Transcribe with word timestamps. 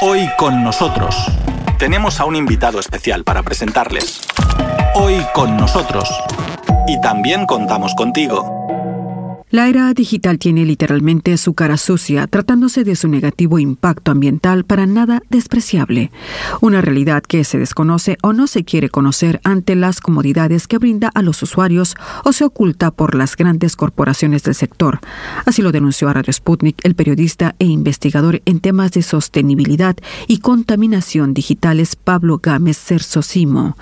Hoy 0.00 0.30
con 0.38 0.62
nosotros 0.62 1.16
tenemos 1.76 2.20
a 2.20 2.24
un 2.24 2.36
invitado 2.36 2.78
especial 2.78 3.24
para 3.24 3.42
presentarles. 3.42 4.20
Hoy 4.94 5.20
con 5.34 5.56
nosotros. 5.56 6.08
Y 6.86 7.00
también 7.00 7.46
contamos 7.46 7.96
contigo. 7.96 8.57
La 9.50 9.66
era 9.66 9.94
digital 9.94 10.38
tiene 10.38 10.66
literalmente 10.66 11.34
su 11.38 11.54
cara 11.54 11.78
sucia, 11.78 12.26
tratándose 12.26 12.84
de 12.84 12.94
su 12.94 13.08
negativo 13.08 13.58
impacto 13.58 14.10
ambiental 14.10 14.64
para 14.64 14.84
nada 14.84 15.22
despreciable, 15.30 16.10
una 16.60 16.82
realidad 16.82 17.22
que 17.22 17.44
se 17.44 17.56
desconoce 17.56 18.18
o 18.22 18.34
no 18.34 18.46
se 18.46 18.64
quiere 18.64 18.90
conocer 18.90 19.40
ante 19.44 19.74
las 19.74 20.02
comodidades 20.02 20.68
que 20.68 20.76
brinda 20.76 21.10
a 21.14 21.22
los 21.22 21.42
usuarios 21.42 21.96
o 22.24 22.34
se 22.34 22.44
oculta 22.44 22.90
por 22.90 23.14
las 23.14 23.36
grandes 23.36 23.74
corporaciones 23.74 24.42
del 24.42 24.54
sector. 24.54 25.00
Así 25.46 25.62
lo 25.62 25.72
denunció 25.72 26.10
a 26.10 26.12
Radio 26.12 26.34
Sputnik 26.34 26.84
el 26.84 26.94
periodista 26.94 27.54
e 27.58 27.64
investigador 27.64 28.42
en 28.44 28.60
temas 28.60 28.92
de 28.92 29.00
sostenibilidad 29.00 29.96
y 30.26 30.40
contaminación 30.40 31.32
digitales 31.32 31.96
Pablo 31.96 32.40
Gámez 32.42 32.76
Cersosimo. 32.76 33.78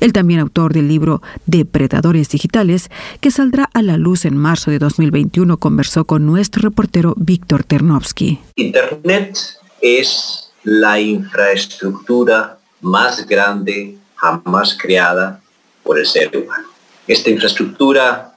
El 0.00 0.14
también 0.14 0.40
autor 0.40 0.72
del 0.72 0.88
libro 0.88 1.20
Depredadores 1.44 2.30
Digitales, 2.30 2.90
que 3.20 3.30
saldrá 3.30 3.68
a 3.74 3.82
la 3.82 3.98
luz 3.98 4.24
en 4.24 4.38
marzo 4.38 4.70
de 4.70 4.78
2020 4.78 5.01
2021 5.02 5.56
conversó 5.56 6.04
con 6.04 6.24
nuestro 6.24 6.62
reportero 6.62 7.14
Víctor 7.16 7.64
Ternovsky. 7.64 8.38
Internet 8.54 9.36
es 9.80 10.52
la 10.62 11.00
infraestructura 11.00 12.58
más 12.82 13.26
grande 13.26 13.96
jamás 14.14 14.78
creada 14.80 15.40
por 15.82 15.98
el 15.98 16.06
ser 16.06 16.36
humano. 16.36 16.68
Esta 17.08 17.30
infraestructura 17.30 18.36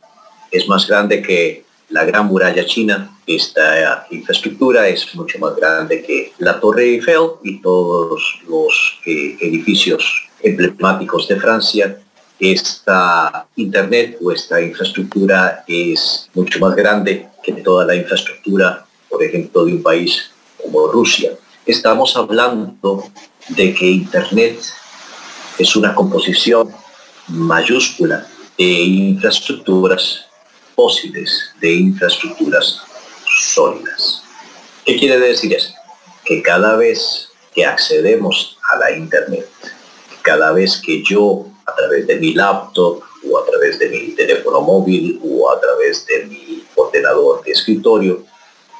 es 0.50 0.68
más 0.68 0.88
grande 0.88 1.22
que 1.22 1.66
la 1.90 2.04
Gran 2.04 2.26
Muralla 2.26 2.66
China. 2.66 3.16
Esta 3.28 4.08
infraestructura 4.10 4.88
es 4.88 5.14
mucho 5.14 5.38
más 5.38 5.56
grande 5.56 6.02
que 6.02 6.34
la 6.40 6.60
Torre 6.60 6.86
Eiffel 6.86 7.30
y 7.44 7.62
todos 7.62 8.40
los 8.50 9.00
eh, 9.06 9.38
edificios 9.40 10.30
emblemáticos 10.42 11.28
de 11.28 11.40
Francia 11.40 12.00
esta 12.40 13.48
Internet 13.56 14.18
o 14.22 14.32
esta 14.32 14.62
infraestructura 14.62 15.64
es 15.68 16.30
mucho 16.34 16.60
más 16.60 16.76
grande 16.76 17.30
que 17.44 17.54
toda 17.54 17.86
la 17.86 17.96
infraestructura, 17.96 18.86
por 19.10 19.24
ejemplo, 19.24 19.66
de 19.66 19.74
un 19.74 19.84
país 19.84 20.30
como 20.62 20.88
Rusia. 20.88 21.32
Estamos 21.66 22.16
hablando 22.16 23.04
de 23.50 23.74
que 23.74 23.86
Internet 23.86 24.60
es 25.58 25.76
una 25.76 25.96
composición 25.96 26.70
mayúscula 27.28 28.28
de 28.58 28.64
infraestructuras 28.64 30.26
fósiles, 30.76 31.52
de 31.62 31.74
infraestructuras 31.74 32.82
sólidas. 33.54 34.24
¿Qué 34.84 34.98
quiere 34.98 35.20
decir 35.20 35.54
eso? 35.54 35.74
Que 36.24 36.42
cada 36.42 36.76
vez 36.76 37.30
que 37.54 37.66
accedemos 37.66 38.58
a 38.74 38.78
la 38.78 38.92
Internet, 38.92 39.48
cada 40.22 40.52
vez 40.52 40.82
que 40.84 41.02
yo 41.02 41.48
a 41.66 41.76
través 41.76 42.08
de 42.08 42.16
mi 42.16 42.34
laptop 42.34 43.02
o 43.30 43.38
a 43.38 43.46
través 43.46 43.80
de 43.80 43.90
mi 43.90 44.16
teléfono 44.16 44.62
móvil 44.62 45.20
o 45.24 45.50
a 45.50 45.60
través 45.60 46.06
de 46.06 46.26
mi 46.26 46.64
ordenador 46.76 47.44
de 47.44 47.52
escritorio, 47.52 48.24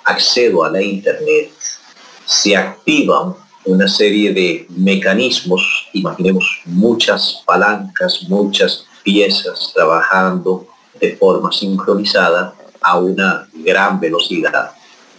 accedo 0.04 0.64
a 0.64 0.72
la 0.72 0.82
Internet, 0.82 1.52
se 2.26 2.56
activan 2.56 3.36
una 3.66 3.88
serie 3.88 4.32
de 4.32 4.68
mecanismos, 4.70 5.88
imaginemos 5.94 6.62
muchas 6.66 7.42
palancas, 7.46 8.24
muchas 8.30 8.86
piezas 9.04 9.72
trabajando 9.74 10.68
de 11.00 11.16
forma 11.16 11.52
sincronizada 11.52 12.54
a 12.82 13.00
una 13.00 13.50
gran 13.54 14.00
velocidad, 14.00 14.72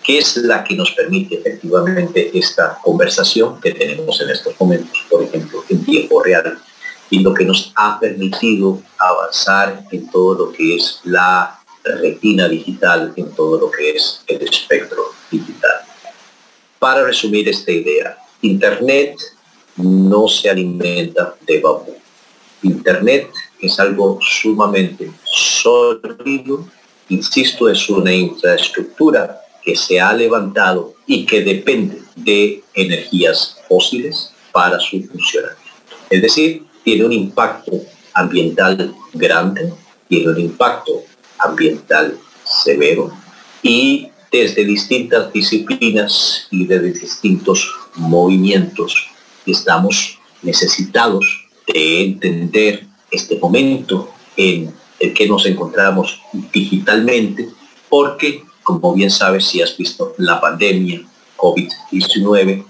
que 0.02 0.18
es 0.18 0.36
la 0.36 0.62
que 0.62 0.76
nos 0.76 0.92
permite 0.92 1.36
efectivamente 1.36 2.30
esta 2.38 2.78
conversación 2.82 3.60
que 3.60 3.72
tenemos 3.72 4.20
en 4.20 4.30
estos 4.30 4.54
momentos, 4.60 5.04
por 5.10 5.24
ejemplo, 5.24 5.64
en 5.68 5.84
tiempo 5.84 6.22
real 6.22 6.58
y 7.10 7.20
lo 7.20 7.32
que 7.32 7.44
nos 7.44 7.72
ha 7.76 7.98
permitido 7.98 8.82
avanzar 8.98 9.84
en 9.90 10.10
todo 10.10 10.46
lo 10.46 10.52
que 10.52 10.76
es 10.76 11.00
la 11.04 11.60
retina 11.84 12.48
digital, 12.48 13.12
en 13.16 13.32
todo 13.34 13.60
lo 13.60 13.70
que 13.70 13.90
es 13.90 14.22
el 14.26 14.42
espectro 14.42 15.04
digital. 15.30 15.80
Para 16.78 17.04
resumir 17.04 17.48
esta 17.48 17.70
idea, 17.70 18.18
Internet 18.42 19.16
no 19.76 20.28
se 20.28 20.50
alimenta 20.50 21.34
de 21.46 21.60
bambú. 21.60 21.96
Internet 22.62 23.30
es 23.60 23.78
algo 23.78 24.18
sumamente 24.20 25.10
sólido, 25.24 26.66
insisto, 27.08 27.68
es 27.68 27.88
una 27.88 28.12
infraestructura 28.12 29.40
que 29.62 29.76
se 29.76 30.00
ha 30.00 30.12
levantado 30.12 30.94
y 31.06 31.24
que 31.24 31.42
depende 31.42 32.02
de 32.14 32.62
energías 32.74 33.56
fósiles 33.68 34.32
para 34.52 34.78
su 34.78 35.02
funcionamiento. 35.02 35.62
Es 36.08 36.22
decir, 36.22 36.65
tiene 36.86 37.04
un 37.04 37.12
impacto 37.12 37.72
ambiental 38.14 38.94
grande, 39.12 39.72
tiene 40.08 40.30
un 40.30 40.38
impacto 40.38 41.02
ambiental 41.36 42.16
severo 42.44 43.10
y 43.60 44.06
desde 44.30 44.64
distintas 44.64 45.32
disciplinas 45.32 46.46
y 46.52 46.64
desde 46.64 46.92
distintos 46.92 47.74
movimientos 47.96 49.08
estamos 49.44 50.20
necesitados 50.42 51.48
de 51.66 52.04
entender 52.04 52.86
este 53.10 53.36
momento 53.36 54.08
en 54.36 54.72
el 55.00 55.12
que 55.12 55.26
nos 55.26 55.44
encontramos 55.44 56.20
digitalmente 56.52 57.48
porque, 57.88 58.44
como 58.62 58.94
bien 58.94 59.10
sabes, 59.10 59.44
si 59.44 59.60
has 59.60 59.76
visto 59.76 60.14
la 60.18 60.40
pandemia 60.40 61.02
COVID-19, 61.36 62.64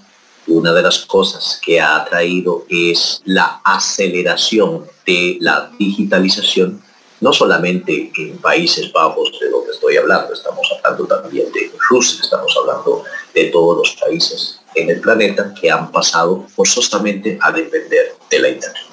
una 0.47 0.73
de 0.73 0.81
las 0.81 1.05
cosas 1.05 1.59
que 1.63 1.79
ha 1.79 2.05
traído 2.05 2.65
es 2.69 3.21
la 3.25 3.61
aceleración 3.63 4.85
de 5.05 5.37
la 5.41 5.71
digitalización, 5.77 6.81
no 7.19 7.33
solamente 7.33 8.11
en 8.17 8.37
Países 8.37 8.91
Bajos, 8.91 9.31
de 9.39 9.49
donde 9.49 9.71
estoy 9.71 9.97
hablando, 9.97 10.33
estamos 10.33 10.67
hablando 10.77 11.05
también 11.05 11.51
de 11.51 11.71
Rusia, 11.89 12.19
estamos 12.21 12.55
hablando 12.59 13.03
de 13.33 13.45
todos 13.45 13.77
los 13.77 13.95
países 13.95 14.59
en 14.75 14.89
el 14.89 15.01
planeta 15.01 15.53
que 15.59 15.71
han 15.71 15.91
pasado 15.91 16.45
forzosamente 16.55 17.37
a 17.41 17.51
depender 17.51 18.15
de 18.29 18.39
la 18.39 18.49
Internet. 18.49 18.83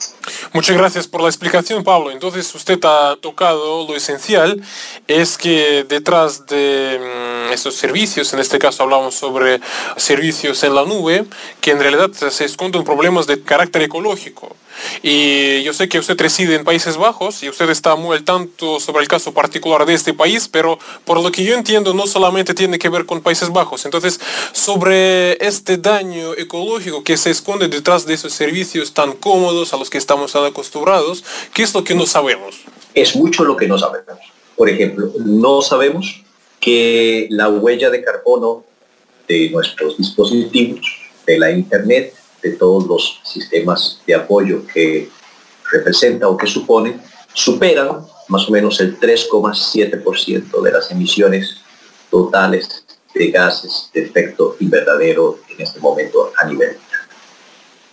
Muchas 0.53 0.77
gracias 0.77 1.07
por 1.07 1.21
la 1.21 1.29
explicación, 1.29 1.85
Pablo. 1.85 2.11
Entonces, 2.11 2.55
usted 2.55 2.79
ha 2.85 3.17
tocado 3.21 3.87
lo 3.87 3.95
esencial, 3.95 4.63
es 5.07 5.37
que 5.37 5.85
detrás 5.87 6.47
de 6.47 6.99
mm, 7.01 7.34
estos 7.53 7.75
servicios, 7.75 8.33
en 8.33 8.41
este 8.41 8.59
caso 8.59 8.83
hablamos 8.83 9.15
sobre 9.15 9.61
servicios 9.97 10.63
en 10.65 10.75
la 10.75 10.85
nube, 10.85 11.25
que 11.61 11.71
en 11.73 11.81
realidad 11.81 12.11
se 12.13 12.45
esconden 12.45 12.85
problemas 12.85 13.27
de 13.27 13.43
carácter 13.43 13.83
ecológico. 13.83 14.57
Y 15.03 15.63
yo 15.63 15.73
sé 15.73 15.89
que 15.89 15.99
usted 15.99 16.19
reside 16.19 16.55
en 16.57 16.65
Países 16.65 16.97
Bajos 16.97 17.43
y 17.43 17.49
usted 17.49 17.71
está 17.71 17.95
muy 17.97 18.17
al 18.17 18.25
tanto 18.25 18.81
sobre 18.81 19.03
el 19.03 19.09
caso 19.09 19.33
particular 19.33 19.87
de 19.87 19.95
este 19.95 20.15
país, 20.15 20.49
pero 20.49 20.79
por 21.05 21.23
lo 21.23 21.31
que 21.31 21.45
yo 21.45 21.55
entiendo 21.55 21.95
no 21.95 22.07
solamente 22.07 22.55
tiene 22.55 22.79
que 22.79 22.89
ver 22.89 23.07
con 23.07 23.21
Países 23.21 23.51
Bajos. 23.51 23.85
Entonces, 23.85 24.21
sobre 24.53 25.45
este 25.45 25.77
daño 25.77 26.35
ecológico 26.35 27.05
que 27.05 27.17
se 27.17 27.31
esconde 27.31 27.69
detrás 27.69 28.07
de 28.07 28.15
esos 28.15 28.33
servicios 28.33 28.93
tan 28.93 29.13
cómodos 29.13 29.73
a 29.73 29.77
los 29.77 29.91
que 29.91 29.99
estamos 29.99 30.33
tan 30.33 30.45
acostumbrados, 30.45 31.25
¿qué 31.53 31.63
es 31.63 31.75
lo 31.75 31.85
que 31.85 31.95
no 31.95 32.07
sabemos? 32.07 32.57
Es 32.95 33.17
mucho 33.17 33.45
lo 33.45 33.57
que 33.57 33.69
no 33.69 33.79
sabemos. 33.79 34.19
Por 34.57 34.69
ejemplo, 34.69 35.11
no 35.25 35.63
sabemos 35.63 36.24
que 36.65 37.27
la 37.31 37.51
huella 37.51 37.91
de 37.91 38.03
carbono 38.03 38.65
de 39.29 39.51
nuestros 39.51 39.99
dispositivos, 39.99 40.81
de 41.27 41.39
la 41.39 41.51
Internet, 41.51 42.15
de 42.43 42.53
todos 42.53 42.87
los 42.87 43.21
sistemas 43.23 44.01
de 44.07 44.15
apoyo 44.15 44.67
que 44.67 45.11
representa 45.71 46.27
o 46.27 46.39
que 46.39 46.47
supone, 46.47 46.99
superan 47.35 48.07
más 48.29 48.49
o 48.49 48.53
menos 48.53 48.81
el 48.81 48.99
3,7% 48.99 50.63
de 50.63 50.73
las 50.73 50.91
emisiones 50.91 51.59
totales 52.11 52.85
de 53.15 53.31
gases 53.31 53.91
de 53.93 54.05
efecto 54.05 54.57
invernadero 54.61 55.41
en 55.51 55.61
este 55.61 55.81
momento 55.81 56.33
a 56.41 56.47
nivel 56.47 56.79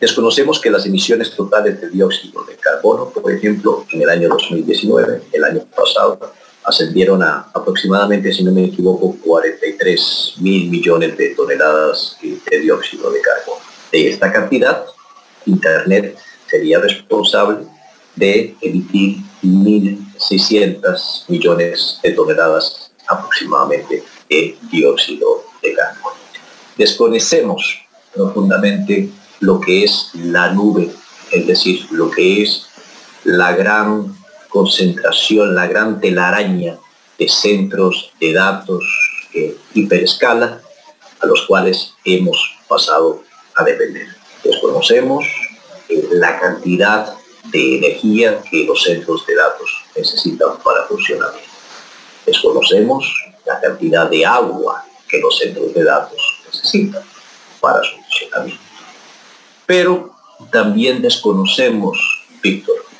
Desconocemos 0.01 0.59
que 0.59 0.71
las 0.71 0.85
emisiones 0.88 1.35
totales 1.35 1.79
de 1.79 1.89
dióxido 1.89 2.44
de 2.45 2.56
carbono, 2.56 3.09
por 3.09 3.31
ejemplo, 3.31 3.85
en 3.91 4.01
el 4.01 4.09
año 4.09 4.29
2019, 4.29 5.21
el 5.31 5.44
año 5.44 5.63
pasado, 5.75 6.33
ascendieron 6.71 7.21
a 7.21 7.47
aproximadamente, 7.53 8.33
si 8.33 8.44
no 8.44 8.51
me 8.51 8.65
equivoco, 8.65 9.15
43 9.23 10.35
mil 10.39 10.69
millones 10.69 11.18
de 11.18 11.35
toneladas 11.35 12.18
de 12.21 12.59
dióxido 12.59 13.12
de 13.12 13.21
carbono. 13.21 13.62
De 13.91 14.09
esta 14.09 14.31
cantidad, 14.31 14.85
Internet 15.45 16.18
sería 16.50 16.79
responsable 16.79 17.65
de 18.15 18.56
emitir 18.62 19.18
1.600 19.44 21.29
millones 21.29 22.00
de 22.03 22.12
toneladas 22.12 22.91
aproximadamente 23.07 24.03
de 24.29 24.57
dióxido 24.71 25.44
de 25.62 25.73
carbono. 25.73 26.15
Desconocemos 26.77 27.81
profundamente 28.13 29.09
lo 29.39 29.59
que 29.59 29.83
es 29.83 30.12
la 30.13 30.53
nube, 30.53 30.89
es 31.31 31.47
decir, 31.47 31.85
lo 31.91 32.09
que 32.09 32.44
es 32.44 32.68
la 33.23 33.53
gran 33.53 34.20
concentración, 34.51 35.56
la 35.56 35.65
gran 35.65 36.00
telaraña 36.00 36.77
de 37.18 37.30
centros 37.30 38.12
de 38.19 38.33
datos 38.33 38.83
hiperescala 39.74 40.62
a 41.19 41.25
los 41.25 41.44
cuales 41.44 41.94
hemos 42.03 42.57
pasado 42.68 43.24
a 43.56 43.63
depender. 43.63 44.07
Desconocemos 44.44 45.25
eh, 45.88 46.07
la 46.12 46.39
cantidad 46.39 47.15
de 47.51 47.77
energía 47.77 48.42
que 48.50 48.65
los 48.65 48.83
centros 48.83 49.25
de 49.25 49.36
datos 49.36 49.69
necesitan 49.95 50.57
para 50.63 50.83
funcionar. 50.83 51.33
Desconocemos 52.25 53.06
la 53.45 53.59
cantidad 53.59 54.09
de 54.09 54.25
agua 54.25 54.83
que 55.07 55.19
los 55.19 55.38
centros 55.38 55.74
de 55.74 55.83
datos 55.83 56.21
necesitan 56.45 57.04
para 57.59 57.81
su 57.83 57.95
funcionamiento. 57.95 58.63
Pero 59.65 60.12
también 60.51 61.01
desconocemos, 61.01 61.97
Víctor, 62.42 62.90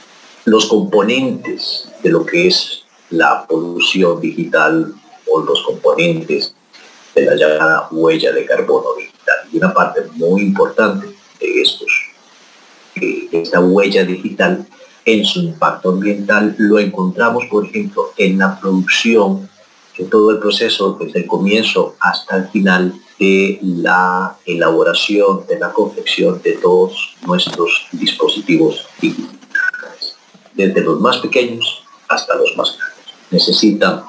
los 0.46 0.68
componentes 0.68 1.90
de 2.02 2.10
lo 2.10 2.26
que 2.26 2.48
es 2.48 2.84
la 3.10 3.46
producción 3.48 4.20
digital 4.22 4.94
o 5.30 5.42
los 5.42 5.62
componentes 5.64 6.56
de 7.16 7.26
la 7.26 7.36
llamada 7.36 7.88
huella 7.92 8.32
de 8.32 8.46
carbono 8.46 8.96
digital. 8.98 9.36
Y 9.52 9.58
una 9.58 9.74
parte 9.74 10.02
muy 10.16 10.42
importante 10.42 11.08
de 11.40 11.62
estos, 11.62 11.92
de 12.96 13.30
esta 13.32 13.60
huella 13.60 14.04
digital 14.04 14.66
en 15.06 15.26
su 15.26 15.40
impacto 15.42 15.90
ambiental 15.90 16.56
lo 16.58 16.80
encontramos, 16.80 17.46
por 17.46 17.66
ejemplo, 17.66 18.12
en 18.18 18.38
la 18.38 18.60
producción, 18.60 19.50
en 19.98 20.10
todo 20.10 20.32
el 20.32 20.40
proceso 20.40 20.98
desde 21.00 21.20
el 21.22 21.28
comienzo 21.28 21.96
hasta 22.00 22.38
el 22.38 22.48
final 22.50 22.94
de 23.20 23.60
la 23.62 24.36
elaboración, 24.46 25.46
de 25.48 25.60
la 25.60 25.72
confección 25.72 26.42
de 26.42 26.54
todos 26.54 27.16
nuestros 27.26 27.88
dispositivos 27.92 28.88
digitales, 29.00 29.41
desde 30.54 30.82
los 30.82 31.00
más 31.00 31.18
pequeños 31.18 31.84
hasta 32.08 32.36
los 32.36 32.56
más 32.58 32.78
grandes. 32.78 33.06
Necesitan 33.30 34.04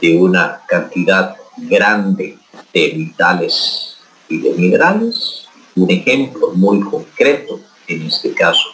de 0.00 0.16
una 0.16 0.60
cantidad 0.66 1.36
grande 1.56 2.38
de 2.72 2.88
vitales 2.88 3.96
y 4.28 4.38
de 4.38 4.50
minerales. 4.52 5.46
Un 5.74 5.90
ejemplo 5.90 6.50
muy 6.54 6.80
concreto, 6.80 7.60
en 7.86 8.02
este 8.02 8.32
caso 8.34 8.68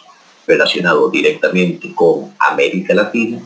relacionado 0.47 1.09
directamente 1.09 1.93
con 1.95 2.33
América 2.37 2.93
Latina, 2.93 3.41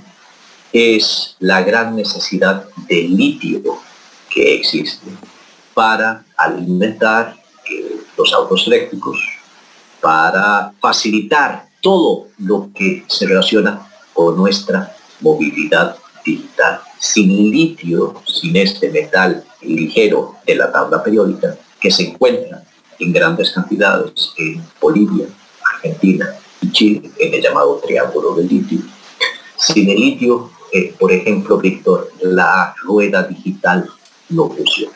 es 0.72 1.36
la 1.40 1.62
gran 1.62 1.96
necesidad 1.96 2.66
de 2.88 3.04
litio 3.04 3.62
que 4.30 4.56
existe 4.56 5.08
para 5.74 6.24
alimentar 6.38 7.36
eh, 7.72 8.02
los 8.18 8.34
autos 8.34 8.68
eléctricos, 8.68 9.18
para 10.02 10.74
facilitar 10.80 11.69
todo 11.82 12.28
lo 12.38 12.70
que 12.74 13.04
se 13.08 13.28
relaciona 13.28 13.88
con 14.14 14.38
nuestra 14.38 14.96
movilidad 15.22 15.96
digital. 16.26 16.82
Sin 16.98 17.30
litio, 17.52 18.22
sin 18.26 18.56
este 18.58 18.90
metal 18.90 19.44
ligero 19.62 20.36
de 20.46 20.56
la 20.56 20.72
tabla 20.72 21.02
periódica, 21.04 21.58
que 21.80 21.92
se 21.92 22.10
encuentra 22.10 22.64
en 23.00 23.14
grandes 23.14 23.52
cantidades 23.52 24.34
en 24.38 24.62
Bolivia, 24.82 25.28
Argentina 25.76 26.30
y 26.62 26.72
Chile, 26.72 27.12
en 27.18 27.34
el 27.34 27.42
llamado 27.42 27.82
triángulo 27.86 28.36
del 28.36 28.48
litio. 28.48 28.80
Sin 29.56 29.90
el 29.90 29.96
litio, 29.96 30.52
eh, 30.74 30.94
por 31.00 31.12
ejemplo, 31.12 31.58
Víctor, 31.58 32.12
la 32.22 32.76
rueda 32.84 33.24
digital 33.24 33.90
no 34.30 34.50
funciona. 34.50 34.96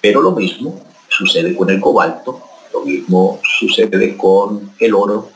Pero 0.00 0.20
lo 0.20 0.32
mismo 0.32 0.80
sucede 1.08 1.54
con 1.54 1.70
el 1.70 1.80
cobalto, 1.80 2.40
lo 2.72 2.84
mismo 2.84 3.40
sucede 3.58 4.16
con 4.16 4.72
el 4.78 4.94
oro, 4.94 5.30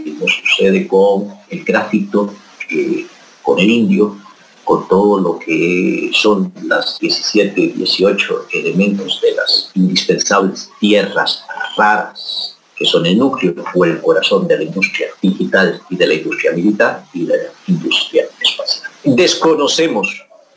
mismo 0.00 0.26
sucede 0.28 0.86
con 0.86 1.28
el 1.50 1.64
grafito, 1.64 2.32
eh, 2.70 3.06
con 3.42 3.58
el 3.58 3.70
indio, 3.70 4.16
con 4.64 4.88
todo 4.88 5.20
lo 5.20 5.38
que 5.38 6.10
son 6.12 6.52
las 6.62 6.98
17, 6.98 7.74
18 7.76 8.46
elementos 8.52 9.20
de 9.20 9.32
las 9.34 9.70
indispensables 9.74 10.70
tierras 10.80 11.44
raras, 11.76 12.56
que 12.76 12.84
son 12.86 13.06
el 13.06 13.18
núcleo 13.18 13.54
o 13.74 13.84
el 13.84 14.00
corazón 14.00 14.48
de 14.48 14.56
la 14.56 14.64
industria 14.64 15.08
digital 15.22 15.80
y 15.90 15.96
de 15.96 16.06
la 16.06 16.14
industria 16.14 16.52
militar 16.52 17.04
y 17.12 17.26
de 17.26 17.36
la 17.36 17.50
industria 17.68 18.24
espacial. 18.40 18.90
Desconocemos 19.04 20.08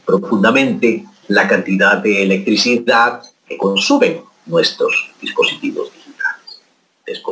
profundamente 0.06 1.06
la 1.28 1.48
cantidad 1.48 1.98
de 1.98 2.24
electricidad 2.24 3.22
que 3.48 3.58
consumen 3.58 4.22
nuestros 4.46 5.12
dispositivos. 5.22 5.77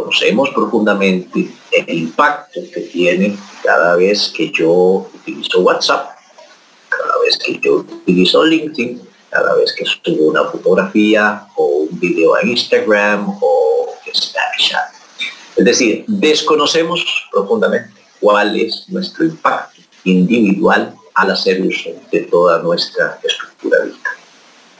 Desconocemos 0.06 0.50
profundamente 0.52 1.50
el 1.72 1.90
impacto 1.90 2.62
que 2.72 2.81
tiene 2.81 3.36
cada 3.63 3.96
vez 3.96 4.31
que 4.36 4.52
yo 4.52 5.10
utilizo 5.13 5.62
WhatsApp 5.62 6.16
cada 6.90 7.19
vez 7.24 7.38
que 7.38 7.60
yo 7.60 7.78
utilizo 7.78 8.44
LinkedIn, 8.44 9.02
cada 9.30 9.56
vez 9.56 9.74
que 9.74 9.84
subo 9.86 10.28
una 10.28 10.46
fotografía 10.46 11.48
o 11.56 11.66
un 11.90 12.00
video 12.00 12.36
a 12.36 12.46
Instagram 12.46 13.38
o 13.42 13.94
Snapchat. 14.13 14.94
Es 15.57 15.66
decir, 15.66 16.06
desconocemos 16.07 17.04
profundamente 17.31 17.94
cuál 18.19 18.60
es 18.60 18.86
nuestro 18.90 19.25
impacto 19.25 19.81
individual 20.04 20.94
al 21.16 21.31
hacer 21.31 21.62
uso 21.62 21.90
de 22.12 22.22
toda 22.22 22.62
nuestra 22.62 23.19
estructura. 23.24 23.44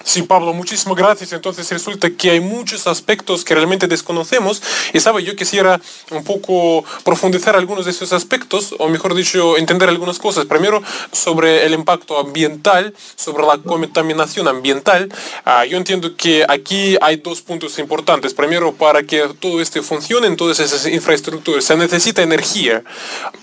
Sí, 0.06 0.22
Pablo, 0.22 0.54
muchísimas 0.54 0.96
gracias. 0.96 1.34
Entonces 1.34 1.68
resulta 1.72 2.12
que 2.12 2.30
hay 2.30 2.40
muchos 2.40 2.86
aspectos 2.86 3.44
que 3.44 3.56
realmente 3.56 3.88
desconocemos 3.88 4.62
y 4.94 5.00
sabe, 5.00 5.24
yo 5.24 5.36
quisiera 5.36 5.82
un 6.12 6.24
poco 6.24 6.86
profundizar 7.04 7.56
algunos 7.56 7.86
de 7.86 7.92
esos 7.92 8.14
aspectos, 8.14 8.76
o 8.78 8.88
mejor 8.88 9.16
dicho, 9.16 9.58
entender 9.58 9.90
algunas 9.90 10.20
cosas. 10.20 10.46
Primero, 10.46 10.84
sobre 11.12 11.66
el 11.66 11.74
impacto 11.74 12.20
ambiental, 12.20 12.94
sobre 13.16 13.48
la 13.48 13.58
contaminación 13.58 14.48
ambiental. 14.48 15.12
Ah, 15.44 15.66
yo 15.66 15.76
entiendo 15.76 16.16
que 16.16 16.46
aquí 16.48 16.96
hay 17.02 17.16
dos 17.16 17.42
puntos 17.42 17.80
importantes. 17.80 18.36
Primero, 18.36 18.74
para 18.74 19.02
que 19.02 19.28
todo 19.40 19.60
esto 19.60 19.82
funcione 19.82 20.28
en 20.28 20.38
todas 20.38 20.60
esas 20.60 20.86
infraestructuras, 20.86 21.66
se 21.66 21.76
necesita 21.76 22.22
energía. 22.22 22.84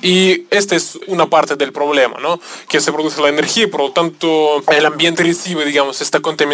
Y 0.01 0.47
esta 0.51 0.77
es 0.77 0.97
una 1.09 1.29
parte 1.29 1.57
del 1.57 1.73
problema, 1.73 2.19
¿no? 2.21 2.41
Que 2.69 2.81
se 2.81 2.93
produce 2.93 3.21
la 3.21 3.31
energía 3.31 3.65
y 3.65 3.67
por 3.67 3.81
lo 3.81 3.91
tanto 3.91 4.63
el 4.71 4.87
ambiente 4.87 5.25
recibe, 5.25 5.65
digamos, 5.65 6.01
esta 6.01 6.21
contaminación 6.21 6.52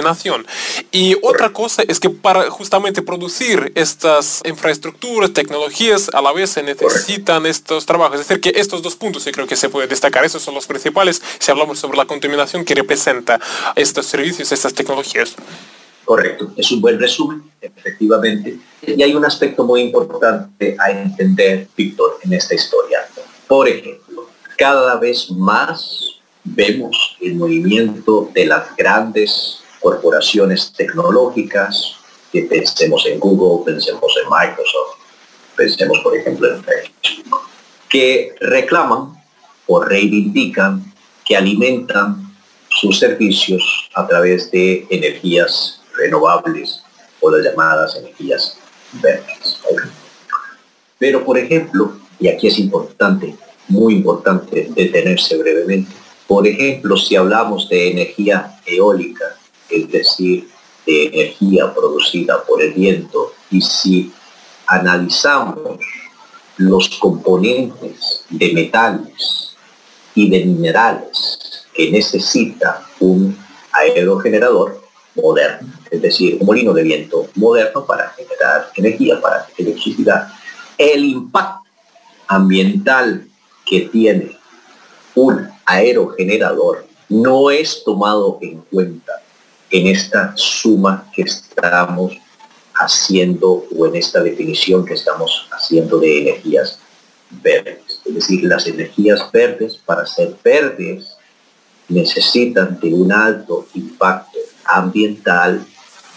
y 0.91 1.17
otra 1.23 1.51
cosa 1.51 1.83
es 1.87 2.01
que 2.01 2.11
para 2.11 2.51
justamente 2.51 3.03
producir 3.03 3.73
estas 3.75 4.43
infraestructuras, 4.45 5.33
tecnologías, 5.33 6.11
a 6.13 6.21
la 6.21 6.33
vez 6.33 6.51
se 6.51 6.63
necesitan 6.63 7.47
estos 7.47 7.87
trabajos. 7.87 8.21
Es 8.21 8.29
decir, 8.29 8.41
que 8.41 8.59
estos 8.59 8.83
dos 8.83 8.97
puntos 8.97 9.25
yo 9.25 9.33
creo 9.33 9.47
que 9.47 9.57
se 9.57 9.69
puede 9.69 9.87
destacar. 9.87 10.25
Esos 10.25 10.43
son 10.43 10.55
los 10.55 10.67
principales 10.67 11.23
si 11.39 11.51
hablamos 11.51 11.79
sobre 11.79 11.99
la 11.99 12.07
contaminación 12.07 12.65
que 12.65 12.75
representa 12.75 13.41
estos 13.77 14.07
servicios, 14.07 14.53
estas 14.53 14.75
tecnologías. 14.75 15.35
Correcto, 16.05 16.53
es 16.57 16.71
un 16.73 16.81
buen 16.81 16.99
resumen, 16.99 17.43
efectivamente. 17.61 18.59
Y 18.87 19.03
hay 19.03 19.15
un 19.15 19.25
aspecto 19.25 19.65
muy 19.65 19.83
importante 19.83 20.75
a 20.79 20.91
entender, 20.91 21.69
Víctor, 21.77 22.19
en 22.23 22.33
esta 22.33 22.55
historia. 22.55 23.01
Por 23.47 23.69
ejemplo, 23.69 24.27
cada 24.57 24.97
vez 24.97 25.31
más 25.31 26.19
vemos 26.45 27.17
el 27.21 27.35
movimiento 27.35 28.31
de 28.33 28.47
las 28.47 28.75
grandes 28.75 29.61
corporaciones 29.81 30.73
tecnológicas, 30.77 31.97
que 32.33 32.43
pensemos 32.43 33.07
en 33.07 33.19
Google, 33.19 33.65
pensemos 33.73 34.13
en 34.23 34.29
Microsoft, 34.29 34.99
pensemos 35.57 35.99
por 36.01 36.17
ejemplo 36.17 36.55
en 36.55 36.63
Facebook, 36.63 37.41
que 37.89 38.35
reclaman 38.41 39.15
o 39.67 39.81
reivindican 39.83 40.93
que 41.25 41.37
alimentan 41.37 42.35
sus 42.69 42.99
servicios 42.99 43.89
a 43.95 44.07
través 44.07 44.51
de 44.51 44.87
energías 44.91 45.81
renovables 45.97 46.83
o 47.21 47.31
las 47.31 47.45
llamadas 47.45 47.97
energías 47.97 48.57
verdes. 48.93 49.61
Pero 50.99 51.25
por 51.25 51.39
ejemplo, 51.39 51.99
y 52.19 52.29
aquí 52.29 52.49
es 52.49 52.59
importante, 52.59 53.35
muy 53.69 53.95
importante 53.95 54.69
detenerse 54.75 55.37
brevemente, 55.37 55.93
por 56.27 56.47
ejemplo, 56.47 56.97
si 56.97 57.17
hablamos 57.17 57.69
de 57.69 57.91
energía 57.91 58.61
eólica, 58.67 59.38
es 59.71 59.91
decir, 59.91 60.49
de 60.87 61.07
energía 61.07 61.73
producida 61.75 62.43
por 62.45 62.63
el 62.63 62.73
viento, 62.73 63.33
y 63.51 63.61
si 63.61 64.13
analizamos 64.67 65.79
los 66.57 66.89
componentes 66.99 68.25
de 68.29 68.53
metales 68.53 69.57
y 70.15 70.29
de 70.31 70.45
minerales 70.45 71.39
que 71.75 71.91
necesita 71.91 72.87
un 73.01 73.37
aerogenerador 73.73 74.83
moderno, 75.15 75.69
es 75.91 76.03
decir, 76.03 76.39
un 76.41 76.47
molino 76.47 76.73
de 76.73 76.83
viento 76.83 77.29
moderno 77.37 77.85
para 77.87 78.11
generar 78.11 78.71
energía, 78.75 79.21
para 79.21 79.47
electricidad, 79.57 80.29
el 80.77 81.05
impacto 81.05 81.69
ambiental 82.27 83.27
que 83.65 83.83
tiene 83.83 84.37
un 85.15 85.49
aerogenerador 85.65 86.87
no 87.09 87.51
es 87.51 87.83
tomado 87.85 88.39
en 88.43 88.61
cuenta 88.63 89.13
en 89.71 89.87
esta 89.89 90.33
suma 90.37 91.11
que 91.15 91.23
estamos 91.23 92.13
haciendo 92.75 93.67
o 93.77 93.87
en 93.87 93.97
esta 93.97 94.23
definición 94.23 94.85
que 94.85 94.95
estamos 94.95 95.49
haciendo 95.51 95.99
de 95.99 96.23
energías 96.23 96.79
verdes. 97.31 98.01
Es 98.05 98.15
decir, 98.15 98.45
las 98.45 98.67
energías 98.67 99.31
verdes 99.33 99.77
para 99.77 100.07
ser 100.07 100.37
verdes 100.43 101.17
necesitan 101.89 102.79
de 102.81 102.95
un 102.95 103.13
alto 103.13 103.67
impacto 103.75 104.39
ambiental 104.65 105.67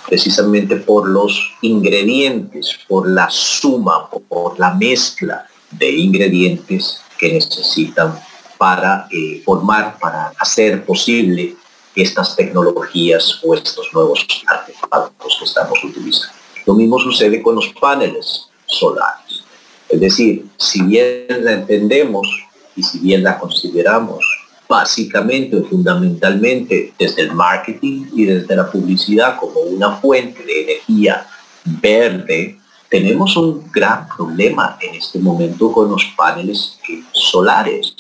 precisamente 0.08 0.76
por 0.76 1.08
los 1.08 1.54
ingredientes, 1.62 2.78
por 2.88 3.10
la 3.10 3.30
suma, 3.30 4.10
por 4.10 4.60
la 4.60 4.74
mezcla 4.74 5.48
de 5.72 5.90
ingredientes 5.92 7.02
que 7.18 7.32
necesitan 7.32 8.20
para 8.58 9.08
eh, 9.12 9.42
formar, 9.46 9.98
para 10.00 10.34
hacer 10.38 10.86
posible 10.86 11.56
estas 11.96 12.36
tecnologías 12.36 13.40
o 13.44 13.54
estos 13.54 13.88
nuevos 13.94 14.26
artefactos 14.48 15.38
que 15.40 15.46
estamos 15.46 15.84
utilizando. 15.84 16.36
Lo 16.66 16.74
mismo 16.74 17.00
sucede 17.00 17.42
con 17.42 17.56
los 17.56 17.68
paneles 17.80 18.48
solares. 18.66 19.44
Es 19.90 20.00
decir, 20.00 20.46
si 20.58 20.82
bien 20.84 21.28
la 21.44 21.54
entendemos 21.54 22.28
y 22.76 22.84
si 22.84 23.00
bien 23.00 23.24
la 23.24 23.38
consideramos 23.38 24.24
básicamente 24.70 25.58
o 25.58 25.66
fundamentalmente 25.66 26.94
desde 26.98 27.24
el 27.24 27.34
marketing 27.34 28.06
y 28.16 28.24
desde 28.24 28.56
la 28.56 28.72
publicidad 28.72 29.38
como 29.38 29.60
una 29.60 29.98
fuente 29.98 30.46
de 30.46 30.64
energía 30.64 31.28
verde, 31.66 32.58
tenemos 32.88 33.36
un 33.36 33.70
gran 33.70 34.08
problema 34.08 34.78
en 34.80 34.96
este 34.96 35.20
momento 35.20 35.72
con 35.74 35.90
los 35.90 36.06
paneles 36.16 36.78
solares, 37.12 37.96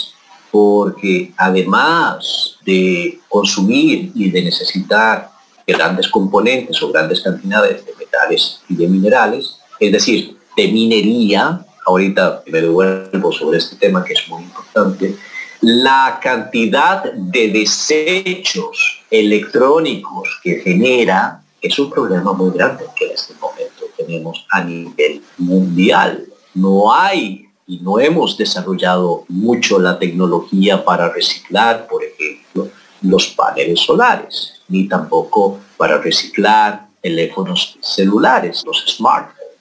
porque 0.50 1.33
además 1.36 2.50
de 2.65 3.20
consumir 3.30 4.12
y 4.13 4.30
de 4.30 4.44
necesitar 4.44 5.30
grandes 5.65 6.08
componentes 6.08 6.82
o 6.82 6.91
grandes 6.91 7.22
cantidades 7.22 7.86
de 7.86 7.94
metales 7.98 8.62
y 8.70 8.75
de 8.75 8.88
minerales, 8.88 9.58
es 9.80 9.91
decir, 9.91 10.38
de 10.56 10.68
minería, 10.68 11.65
ahorita 11.86 12.44
me 12.48 12.62
devuelvo 12.62 13.32
sobre 13.32 13.58
este 13.58 13.75
tema 13.75 14.03
que 14.03 14.13
es 14.13 14.27
muy 14.27 14.44
importante, 14.44 15.15
la 15.62 16.20
cantidad 16.22 17.13
de 17.13 17.50
desechos 17.50 19.03
electrónicos 19.10 20.39
que 20.44 20.60
genera 20.60 21.41
es 21.62 21.77
un 21.77 21.91
problema 21.91 22.34
muy 22.34 22.51
grande 22.51 22.86
que 22.96 23.06
en 23.06 23.12
este 23.12 23.36
momento 23.36 23.86
tenemos 23.96 24.46
a 24.50 24.63
nivel 24.63 25.22
mundial. 25.38 26.25
No 26.56 26.91
hay 26.91 27.50
y 27.72 27.80
no 27.80 28.01
hemos 28.01 28.38
desarrollado 28.38 29.24
mucho 29.30 29.80
la 29.80 29.98
tecnología 29.98 30.84
para 30.84 31.08
reciclar, 31.08 31.88
por 31.88 32.04
ejemplo, 32.04 32.68
los 33.01 33.28
paneles 33.28 33.80
solares, 33.80 34.56
ni 34.68 34.90
tampoco 34.90 35.58
para 35.78 35.98
reciclar 35.98 36.88
teléfonos 37.01 37.78
celulares, 37.80 38.62
los 38.66 38.84
smartphones, 38.98 39.56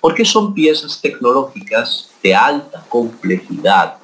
porque 0.00 0.24
son 0.24 0.54
piezas 0.54 1.00
tecnológicas 1.00 2.10
de 2.22 2.36
alta 2.36 2.84
complejidad 2.88 3.96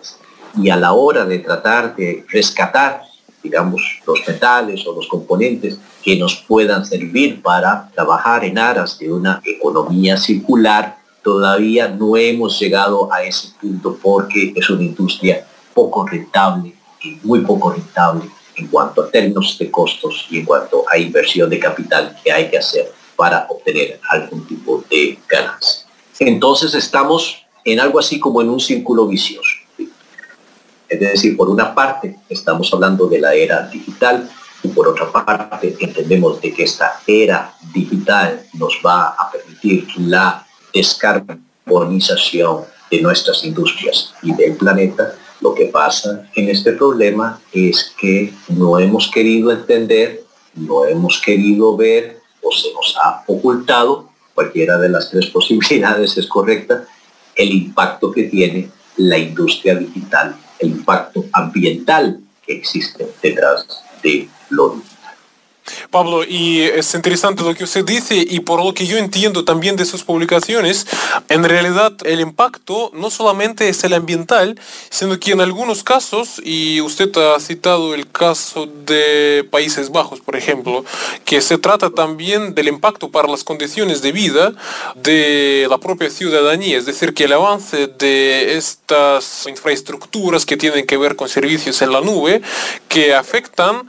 y 0.60 0.68
a 0.68 0.74
la 0.74 0.92
hora 0.94 1.24
de 1.24 1.38
tratar 1.38 1.94
de 1.94 2.26
rescatar, 2.28 3.02
digamos, 3.44 3.80
los 4.04 4.26
metales 4.26 4.84
o 4.88 4.92
los 4.92 5.06
componentes 5.06 5.78
que 6.02 6.16
nos 6.16 6.34
puedan 6.48 6.84
servir 6.84 7.40
para 7.42 7.92
trabajar 7.94 8.44
en 8.44 8.58
aras 8.58 8.98
de 8.98 9.12
una 9.12 9.40
economía 9.44 10.16
circular, 10.16 10.95
todavía 11.26 11.88
no 11.88 12.16
hemos 12.16 12.56
llegado 12.60 13.12
a 13.12 13.24
ese 13.24 13.48
punto 13.60 13.98
porque 14.00 14.52
es 14.54 14.70
una 14.70 14.84
industria 14.84 15.44
poco 15.74 16.06
rentable 16.06 16.72
y 17.02 17.18
muy 17.24 17.40
poco 17.40 17.72
rentable 17.72 18.30
en 18.54 18.68
cuanto 18.68 19.02
a 19.02 19.10
términos 19.10 19.58
de 19.58 19.68
costos 19.68 20.28
y 20.30 20.38
en 20.38 20.44
cuanto 20.44 20.84
a 20.88 20.96
inversión 20.96 21.50
de 21.50 21.58
capital 21.58 22.16
que 22.22 22.30
hay 22.30 22.48
que 22.48 22.58
hacer 22.58 22.92
para 23.16 23.44
obtener 23.48 23.98
algún 24.08 24.46
tipo 24.46 24.84
de 24.88 25.18
ganancia. 25.28 25.88
Entonces 26.20 26.72
estamos 26.74 27.44
en 27.64 27.80
algo 27.80 27.98
así 27.98 28.20
como 28.20 28.40
en 28.40 28.48
un 28.48 28.60
círculo 28.60 29.08
vicioso. 29.08 29.56
Es 30.88 31.00
decir, 31.00 31.36
por 31.36 31.50
una 31.50 31.74
parte 31.74 32.20
estamos 32.28 32.72
hablando 32.72 33.08
de 33.08 33.18
la 33.18 33.34
era 33.34 33.62
digital 33.62 34.30
y 34.62 34.68
por 34.68 34.86
otra 34.86 35.10
parte 35.10 35.76
entendemos 35.80 36.40
de 36.40 36.54
que 36.54 36.62
esta 36.62 37.00
era 37.04 37.52
digital 37.74 38.46
nos 38.52 38.78
va 38.86 39.08
a 39.08 39.28
permitir 39.32 39.88
la 39.96 40.45
descarbonización 40.76 42.64
de 42.90 43.00
nuestras 43.00 43.44
industrias 43.44 44.14
y 44.22 44.34
del 44.34 44.56
planeta. 44.56 45.14
Lo 45.40 45.54
que 45.54 45.66
pasa 45.66 46.28
en 46.34 46.48
este 46.48 46.72
problema 46.72 47.40
es 47.52 47.92
que 47.98 48.32
no 48.48 48.78
hemos 48.78 49.10
querido 49.10 49.50
entender, 49.50 50.24
no 50.54 50.86
hemos 50.86 51.20
querido 51.20 51.76
ver 51.76 52.20
o 52.42 52.52
se 52.52 52.72
nos 52.72 52.96
ha 53.02 53.22
ocultado, 53.26 54.08
cualquiera 54.34 54.78
de 54.78 54.88
las 54.88 55.10
tres 55.10 55.26
posibilidades 55.36 56.16
es 56.16 56.26
correcta, 56.26 56.84
el 57.34 57.52
impacto 57.52 58.10
que 58.12 58.24
tiene 58.24 58.70
la 58.96 59.18
industria 59.18 59.74
digital 59.74 60.36
el 60.58 60.70
impacto 60.70 61.24
ambiental 61.32 62.20
que 62.44 62.56
existe 62.56 63.06
detrás 63.22 63.66
de 64.02 64.28
lo 64.50 64.80
Pablo, 65.90 66.24
y 66.24 66.62
es 66.62 66.94
interesante 66.94 67.42
lo 67.42 67.54
que 67.54 67.64
usted 67.64 67.84
dice 67.84 68.16
y 68.16 68.40
por 68.40 68.64
lo 68.64 68.74
que 68.74 68.86
yo 68.86 68.96
entiendo 68.98 69.44
también 69.44 69.76
de 69.76 69.84
sus 69.84 70.04
publicaciones, 70.04 70.86
en 71.28 71.44
realidad 71.44 71.92
el 72.04 72.20
impacto 72.20 72.90
no 72.94 73.10
solamente 73.10 73.68
es 73.68 73.82
el 73.84 73.94
ambiental, 73.94 74.58
sino 74.90 75.18
que 75.18 75.32
en 75.32 75.40
algunos 75.40 75.82
casos, 75.82 76.40
y 76.44 76.80
usted 76.80 77.14
ha 77.16 77.40
citado 77.40 77.94
el 77.94 78.10
caso 78.10 78.66
de 78.66 79.46
Países 79.50 79.90
Bajos, 79.90 80.20
por 80.20 80.36
ejemplo, 80.36 80.84
que 81.24 81.40
se 81.40 81.58
trata 81.58 81.90
también 81.90 82.54
del 82.54 82.68
impacto 82.68 83.10
para 83.10 83.28
las 83.28 83.44
condiciones 83.44 84.02
de 84.02 84.12
vida 84.12 84.52
de 84.94 85.66
la 85.68 85.78
propia 85.78 86.10
ciudadanía, 86.10 86.78
es 86.78 86.86
decir, 86.86 87.14
que 87.14 87.24
el 87.24 87.32
avance 87.32 87.86
de 87.86 88.56
estas 88.56 89.46
infraestructuras 89.46 90.46
que 90.46 90.56
tienen 90.56 90.86
que 90.86 90.96
ver 90.96 91.16
con 91.16 91.28
servicios 91.28 91.82
en 91.82 91.92
la 91.92 92.00
nube, 92.00 92.42
que 92.88 93.14
afectan 93.14 93.88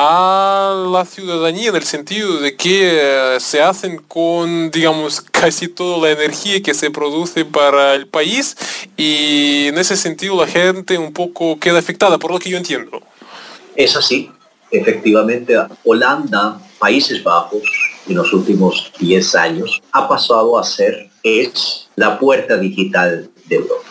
a 0.00 0.86
la 0.92 1.04
ciudadanía 1.04 1.70
en 1.70 1.74
el 1.74 1.82
sentido 1.82 2.38
de 2.38 2.54
que 2.54 3.00
eh, 3.34 3.40
se 3.40 3.60
hacen 3.60 3.96
con, 4.06 4.70
digamos, 4.70 5.20
casi 5.20 5.66
toda 5.66 5.98
la 5.98 6.12
energía 6.12 6.62
que 6.62 6.72
se 6.72 6.92
produce 6.92 7.44
para 7.44 7.94
el 7.96 8.06
país 8.06 8.56
y 8.96 9.66
en 9.66 9.76
ese 9.76 9.96
sentido 9.96 10.36
la 10.36 10.46
gente 10.46 10.98
un 10.98 11.12
poco 11.12 11.58
queda 11.58 11.80
afectada, 11.80 12.16
por 12.16 12.30
lo 12.30 12.38
que 12.38 12.48
yo 12.48 12.58
entiendo. 12.58 13.02
Es 13.74 13.96
así, 13.96 14.30
efectivamente, 14.70 15.56
Holanda, 15.84 16.60
Países 16.78 17.24
Bajos, 17.24 17.62
en 18.06 18.14
los 18.14 18.32
últimos 18.32 18.92
10 19.00 19.34
años, 19.34 19.82
ha 19.90 20.06
pasado 20.06 20.56
a 20.60 20.62
ser, 20.62 21.10
es 21.24 21.88
la 21.96 22.20
puerta 22.20 22.56
digital 22.56 23.28
de 23.46 23.56
Europa. 23.56 23.84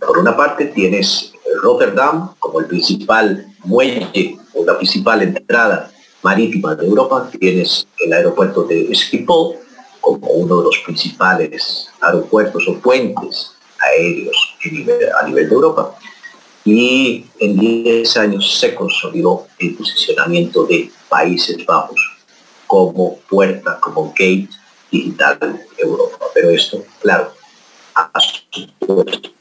Por 0.00 0.18
una 0.18 0.36
parte 0.36 0.64
tienes 0.64 1.31
Rotterdam 1.60 2.34
como 2.38 2.60
el 2.60 2.66
principal 2.66 3.46
muelle 3.64 4.38
o 4.54 4.64
la 4.64 4.76
principal 4.76 5.22
entrada 5.22 5.90
marítima 6.22 6.74
de 6.74 6.86
Europa. 6.86 7.30
Tienes 7.38 7.86
el 7.98 8.12
aeropuerto 8.12 8.64
de 8.64 8.94
Schiphol 8.94 9.56
como 10.00 10.26
uno 10.28 10.58
de 10.58 10.64
los 10.64 10.78
principales 10.78 11.88
aeropuertos 12.00 12.66
o 12.68 12.78
puentes 12.78 13.52
aéreos 13.80 14.36
a 15.20 15.26
nivel 15.26 15.48
de 15.48 15.54
Europa. 15.54 15.96
Y 16.64 17.24
en 17.40 17.58
10 17.58 18.16
años 18.18 18.58
se 18.58 18.74
consolidó 18.74 19.46
el 19.58 19.74
posicionamiento 19.74 20.64
de 20.64 20.90
Países 21.08 21.64
Bajos 21.66 22.00
como 22.66 23.18
puerta, 23.28 23.78
como 23.80 24.10
gate 24.10 24.48
digital 24.90 25.38
de 25.40 25.82
Europa. 25.82 26.26
Pero 26.32 26.50
esto, 26.50 26.84
claro, 27.00 27.32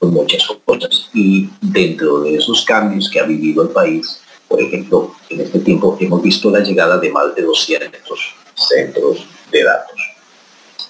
muchas 0.02 0.48
cosas 0.66 1.10
y 1.14 1.50
dentro 1.62 2.22
de 2.22 2.36
esos 2.36 2.64
cambios 2.66 3.10
que 3.10 3.20
ha 3.20 3.24
vivido 3.24 3.64
el 3.64 3.70
país, 3.70 4.20
por 4.48 4.62
ejemplo, 4.62 5.16
en 5.30 5.42
este 5.42 5.60
tiempo 5.60 5.98
hemos 6.00 6.22
visto 6.22 6.50
la 6.50 6.60
llegada 6.60 6.98
de 6.98 7.10
más 7.10 7.34
de 7.36 7.44
200 7.44 8.20
centros 8.56 9.26
de 9.52 9.64
datos 9.64 10.00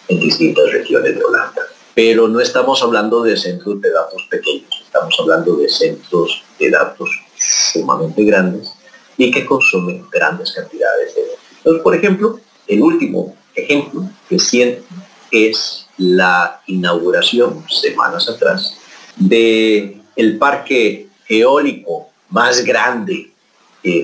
en 0.07 0.19
distintas 0.19 0.71
regiones 0.71 1.15
de 1.15 1.23
Holanda. 1.23 1.61
Pero 1.93 2.27
no 2.27 2.39
estamos 2.39 2.81
hablando 2.81 3.21
de 3.21 3.37
centros 3.37 3.81
de 3.81 3.91
datos 3.91 4.25
pequeños, 4.29 4.81
estamos 4.83 5.15
hablando 5.19 5.55
de 5.57 5.69
centros 5.69 6.43
de 6.57 6.69
datos 6.69 7.09
sumamente 7.35 8.23
grandes 8.23 8.71
y 9.17 9.29
que 9.29 9.45
consumen 9.45 10.05
grandes 10.09 10.51
cantidades 10.51 11.13
de 11.15 11.21
datos. 11.21 11.81
Por 11.83 11.95
ejemplo, 11.95 12.39
el 12.67 12.81
último 12.81 13.35
ejemplo 13.53 14.09
que 14.27 14.39
siento 14.39 14.83
es 15.31 15.87
la 15.97 16.61
inauguración 16.67 17.63
semanas 17.69 18.27
atrás 18.29 18.77
de 19.15 19.97
el 20.15 20.37
parque 20.37 21.07
eólico 21.27 22.09
más 22.29 22.63
grande 22.63 23.31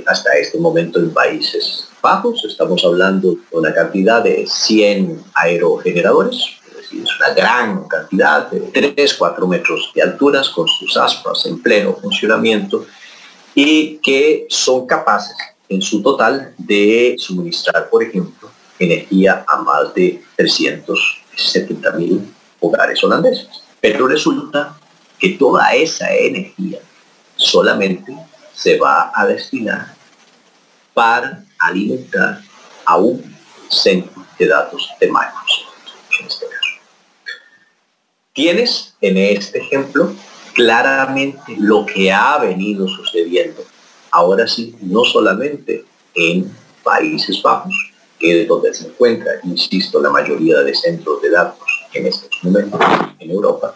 hasta 0.06 0.38
este 0.38 0.58
momento 0.58 1.00
en 1.00 1.14
Países 1.14 1.88
Bajos. 2.02 2.44
Estamos 2.46 2.84
hablando 2.84 3.32
de 3.32 3.58
una 3.58 3.74
cantidad 3.74 4.24
de 4.24 4.46
100 4.48 5.24
aerogeneradores, 5.34 6.38
es 6.70 6.76
decir, 6.78 7.04
es 7.04 7.20
una 7.20 7.34
gran 7.34 7.88
cantidad 7.88 8.50
de 8.50 8.60
3, 8.92 9.14
4 9.14 9.48
metros 9.48 9.92
de 9.94 10.02
alturas 10.02 10.50
con 10.50 10.68
sus 10.68 10.96
aspas 10.98 11.46
en 11.46 11.62
pleno 11.62 11.96
funcionamiento 11.96 12.86
y 13.54 13.98
que 13.98 14.46
son 14.50 14.86
capaces 14.86 15.36
en 15.70 15.82
su 15.82 16.02
total 16.02 16.54
de 16.58 17.16
suministrar, 17.18 17.90
por 17.90 18.04
ejemplo, 18.04 18.37
energía 18.80 19.46
a 19.48 19.58
más 19.58 19.94
de 19.94 20.24
370 20.36 21.92
mil 21.94 22.34
hogares 22.60 23.04
holandeses. 23.04 23.48
Pero 23.82 24.08
resulta 24.08 24.78
que 25.20 25.30
toda 25.30 25.74
esa 25.74 26.14
energía 26.14 26.80
solamente 27.36 28.16
se 28.54 28.78
va 28.78 29.12
a 29.14 29.26
destinar 29.26 29.96
para 30.94 31.44
alimentar 31.60 32.42
a 32.86 32.98
un 32.98 33.36
centro 33.70 34.26
de 34.40 34.48
datos 34.48 34.90
de 35.00 35.08
Microsoft, 35.08 35.68
en 36.20 36.28
este 36.28 36.46
caso. 36.46 36.72
Tienes 38.34 38.96
en 39.02 39.18
este 39.18 39.60
ejemplo 39.60 40.14
claramente 40.54 41.56
lo 41.60 41.86
que 41.86 42.12
ha 42.12 42.38
venido 42.40 42.88
sucediendo, 42.88 43.64
ahora 44.12 44.48
sí, 44.48 44.76
no 44.82 45.04
solamente 45.04 45.86
en 46.16 46.52
Países 46.84 47.42
Bajos, 47.44 47.87
que 48.20 48.42
es 48.42 48.48
donde 48.48 48.74
se 48.74 48.88
encuentra, 48.88 49.32
insisto, 49.44 50.02
la 50.02 50.10
mayoría 50.10 50.60
de 50.60 50.74
centros 50.74 51.22
de 51.22 51.30
datos 51.30 51.68
en 51.94 52.08
estos 52.08 52.30
momentos 52.44 52.80
en 53.20 53.32
Europa, 53.32 53.76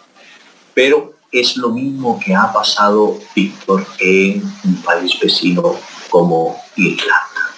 pero 0.74 1.14
es 1.30 1.56
lo 1.56 1.70
mismo 1.70 2.20
que 2.22 2.34
ha 2.34 2.52
pasado, 2.52 3.18
Víctor, 3.34 3.86
en 3.98 4.42
un 4.64 4.82
país 4.82 5.18
vecino 5.20 5.76
como 6.10 6.56
Irlanda. 6.76 7.54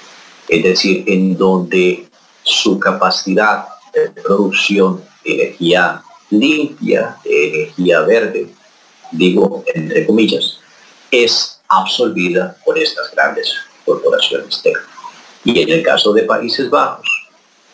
Es 0.49 0.63
decir, 0.63 1.05
en 1.09 1.37
donde 1.37 2.09
su 2.43 2.79
capacidad 2.79 3.67
de 3.93 4.11
producción 4.23 5.03
de 5.25 5.35
energía 5.35 6.03
limpia, 6.31 7.17
de 7.25 7.49
energía 7.49 8.01
verde, 8.03 8.49
digo 9.11 9.65
entre 9.75 10.07
comillas, 10.07 10.59
es 11.11 11.61
absorbida 11.69 12.57
por 12.65 12.79
estas 12.79 13.11
grandes 13.13 13.55
corporaciones 13.85 14.63
técnicas. 14.63 14.94
Y 15.45 15.61
en 15.61 15.71
el 15.71 15.83
caso 15.83 16.13
de 16.13 16.23
Países 16.23 16.71
Bajos, 16.71 17.07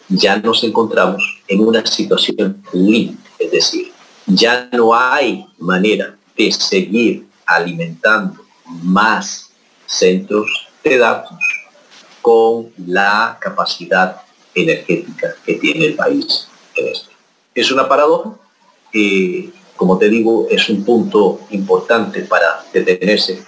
ya 0.09 0.37
nos 0.39 0.63
encontramos 0.65 1.41
en 1.47 1.61
una 1.61 1.87
situación 1.87 2.63
límite, 2.73 3.31
es 3.39 3.51
decir, 3.53 3.93
ya 4.27 4.69
no 4.73 4.95
hay 4.95 5.47
manera 5.59 6.17
de 6.37 6.53
seguir 6.53 7.27
alimentando 7.47 8.45
más 8.83 9.51
centros 9.87 10.69
de 10.83 10.99
datos 10.99 11.39
con 12.23 12.71
la 12.87 13.39
capacidad 13.41 14.23
energética 14.55 15.35
que 15.45 15.55
tiene 15.55 15.87
el 15.87 15.95
país 15.95 16.49
en 16.77 16.89
esto. 16.89 17.11
Es 17.55 17.71
una 17.71 17.89
paradoja, 17.89 18.37
eh, 18.93 19.51
como 19.77 19.99
te 19.99 20.09
digo, 20.09 20.47
es 20.51 20.69
un 20.69 20.85
punto 20.85 21.41
importante 21.51 22.23
para 22.23 22.65
detenerse 22.73 23.43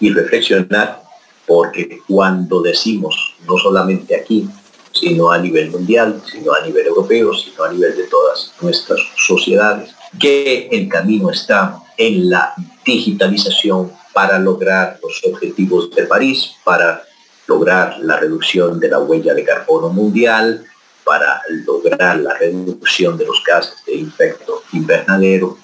y 0.00 0.10
reflexionar, 0.10 1.03
porque 1.46 2.00
cuando 2.08 2.62
decimos, 2.62 3.34
no 3.46 3.58
solamente 3.58 4.16
aquí, 4.16 4.48
sino 4.92 5.30
a 5.30 5.38
nivel 5.38 5.70
mundial, 5.70 6.22
sino 6.30 6.54
a 6.54 6.64
nivel 6.64 6.86
europeo, 6.86 7.34
sino 7.34 7.64
a 7.64 7.72
nivel 7.72 7.96
de 7.96 8.04
todas 8.04 8.52
nuestras 8.60 9.00
sociedades, 9.16 9.90
que 10.18 10.68
el 10.70 10.88
camino 10.88 11.30
está 11.30 11.78
en 11.96 12.30
la 12.30 12.54
digitalización 12.84 13.92
para 14.12 14.38
lograr 14.38 14.98
los 15.02 15.20
objetivos 15.24 15.90
de 15.90 16.04
París, 16.04 16.52
para 16.64 17.02
lograr 17.46 17.98
la 18.00 18.16
reducción 18.16 18.78
de 18.78 18.88
la 18.88 19.00
huella 19.00 19.34
de 19.34 19.44
carbono 19.44 19.88
mundial, 19.88 20.64
para 21.04 21.42
lograr 21.66 22.18
la 22.18 22.34
reducción 22.34 23.18
de 23.18 23.26
los 23.26 23.42
gases 23.44 23.84
de 23.84 24.00
efecto 24.00 24.62
invernadero. 24.72 25.58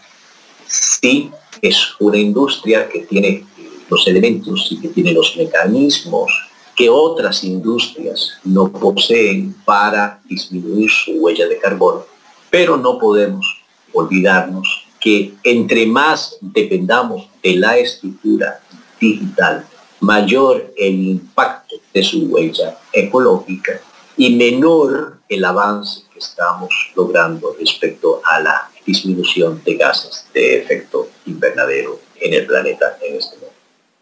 Sí, 0.66 1.30
es 1.62 1.94
una 1.98 2.18
industria 2.18 2.88
que 2.88 3.00
tiene 3.00 3.46
los 3.90 4.06
elementos 4.06 4.68
y 4.70 4.80
que 4.80 4.88
tiene 4.88 5.12
los 5.12 5.36
mecanismos 5.36 6.30
que 6.76 6.88
otras 6.88 7.44
industrias 7.44 8.38
no 8.44 8.72
poseen 8.72 9.54
para 9.64 10.20
disminuir 10.24 10.90
su 10.90 11.12
huella 11.12 11.46
de 11.46 11.58
carbono, 11.58 12.06
pero 12.48 12.76
no 12.76 12.98
podemos 12.98 13.62
olvidarnos 13.92 14.86
que 15.00 15.34
entre 15.42 15.86
más 15.86 16.36
dependamos 16.40 17.28
de 17.42 17.56
la 17.56 17.76
estructura 17.76 18.60
digital, 19.00 19.66
mayor 20.00 20.72
el 20.76 20.94
impacto 20.94 21.76
de 21.92 22.02
su 22.02 22.26
huella 22.26 22.78
ecológica 22.92 23.80
y 24.16 24.36
menor 24.36 25.18
el 25.28 25.44
avance 25.44 26.02
que 26.12 26.18
estamos 26.18 26.70
logrando 26.94 27.54
respecto 27.58 28.20
a 28.24 28.40
la 28.40 28.70
disminución 28.86 29.62
de 29.64 29.74
gases 29.74 30.26
de 30.34 30.58
efecto 30.58 31.08
invernadero 31.26 32.00
en 32.20 32.34
el 32.34 32.46
planeta 32.46 32.98
en 33.02 33.16
este 33.16 33.36
momento. 33.36 33.49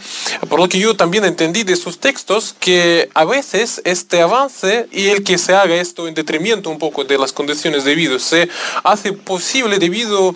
Por 0.50 0.60
lo 0.60 0.68
que 0.68 0.80
yo 0.80 0.96
también 0.96 1.26
entendí 1.26 1.62
de 1.64 1.76
sus 1.76 2.00
textos 2.00 2.56
que 2.60 3.08
a 3.14 3.24
veces 3.24 3.84
este 3.86 4.20
avance 4.20 4.88
y 4.92 5.10
el 5.10 5.24
que 5.24 5.38
se 5.38 5.54
haga 5.54 5.76
esto 5.76 6.08
en 6.08 6.16
detrimento 6.16 6.72
un 6.72 6.80
poco 6.80 7.04
de 7.04 7.20
las 7.20 7.34
condiciones 7.34 7.84
de 7.84 7.94
vida 7.94 8.18
se 8.18 8.50
hace 8.84 9.14
posible 9.14 9.78
debido 9.78 10.34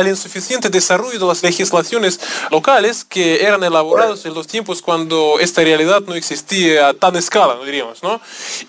al 0.00 0.08
insuficiente 0.08 0.68
desarrollo 0.68 1.18
de 1.18 1.26
las 1.26 1.42
legislaciones 1.42 2.20
locales 2.50 3.04
que 3.04 3.44
eran 3.44 3.62
elaboradas 3.62 4.24
en 4.24 4.34
los 4.34 4.46
tiempos 4.46 4.82
cuando 4.82 5.38
esta 5.40 5.62
realidad 5.62 6.02
no 6.06 6.14
existía 6.14 6.88
a 6.88 6.94
tan 6.94 7.16
escala, 7.16 7.58
diríamos, 7.64 8.02
¿no? 8.02 8.20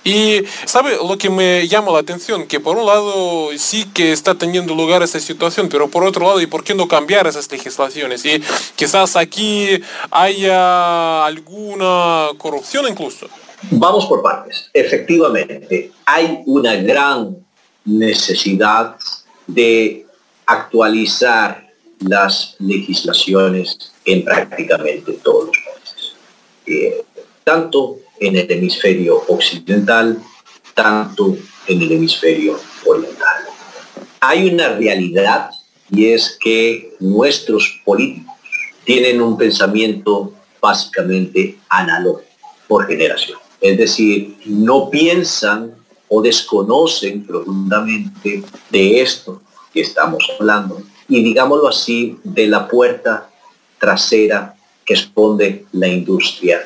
Y, 0.04 0.44
¿sabe 0.66 0.98
lo 0.98 1.18
que 1.18 1.30
me 1.30 1.68
llama 1.68 1.92
la 1.92 2.00
atención? 2.00 2.48
Que 2.48 2.60
por 2.60 2.78
un 2.78 2.86
lado 2.86 3.50
sí 3.58 3.86
que 3.94 4.12
está 4.12 4.36
teniendo 4.36 4.76
lugar 4.76 5.02
esa 5.04 5.20
situación, 5.20 5.70
pero 5.70 5.90
por 5.90 6.04
otro 6.04 6.26
lado, 6.26 6.42
¿y 6.42 6.48
por 6.48 6.64
qué 6.64 6.76
no 6.76 6.88
cambiar 6.88 7.28
esas 7.28 7.52
legislaciones? 7.52 8.26
Y 8.26 8.42
quizás 8.76 9.16
aquí 9.16 9.82
haya 10.12 11.26
alguna 11.26 12.30
corrupción 12.38 12.88
incluso. 12.88 13.28
Vamos 13.70 14.06
por 14.08 14.22
partes. 14.22 14.70
Efectivamente, 14.74 15.92
hay 16.06 16.42
una 16.46 16.76
gran 16.76 17.38
necesidad 17.86 18.96
de 19.48 20.06
actualizar 20.52 21.72
las 22.00 22.56
legislaciones 22.60 23.94
en 24.06 24.24
prácticamente 24.24 25.14
todos 25.24 25.48
los 25.48 25.56
países, 25.56 26.14
eh, 26.66 27.04
tanto 27.44 28.00
en 28.20 28.36
el 28.36 28.52
hemisferio 28.52 29.24
occidental, 29.28 30.22
tanto 30.74 31.38
en 31.68 31.82
el 31.82 31.92
hemisferio 31.92 32.60
oriental. 32.86 33.44
Hay 34.20 34.50
una 34.50 34.70
realidad 34.70 35.52
y 35.90 36.08
es 36.08 36.38
que 36.40 36.96
nuestros 37.00 37.82
políticos 37.86 38.36
tienen 38.84 39.22
un 39.22 39.38
pensamiento 39.38 40.34
básicamente 40.60 41.58
analógico 41.70 42.30
por 42.68 42.88
generación. 42.88 43.38
Es 43.60 43.78
decir, 43.78 44.38
no 44.46 44.90
piensan 44.90 45.76
o 46.08 46.22
desconocen 46.22 47.26
profundamente 47.26 48.44
de 48.70 49.02
esto 49.02 49.42
estamos 49.80 50.30
hablando 50.38 50.82
y 51.08 51.24
digámoslo 51.24 51.68
así, 51.68 52.18
de 52.24 52.48
la 52.48 52.68
puerta 52.68 53.30
trasera 53.80 54.56
que 54.86 54.94
esconde 54.94 55.66
la 55.72 55.88
industria. 55.88 56.62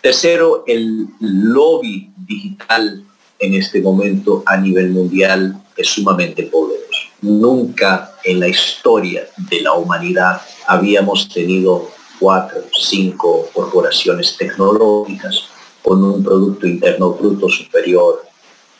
Tercero, 0.00 0.64
el 0.66 1.06
lobby 1.20 2.10
digital 2.16 3.04
en 3.38 3.54
este 3.54 3.80
momento 3.80 4.42
a 4.46 4.56
nivel 4.56 4.90
mundial 4.90 5.62
es 5.76 5.88
sumamente 5.88 6.44
poderoso. 6.44 7.08
Nunca 7.22 8.14
en 8.24 8.40
la 8.40 8.48
historia 8.48 9.26
de 9.36 9.60
la 9.60 9.74
humanidad 9.74 10.40
habíamos 10.66 11.28
tenido 11.28 11.90
cuatro, 12.18 12.62
cinco 12.72 13.48
corporaciones 13.52 14.36
tecnológicas 14.36 15.48
con 15.82 16.02
un 16.04 16.22
Producto 16.22 16.66
Interno 16.66 17.10
Bruto 17.12 17.48
superior 17.48 18.22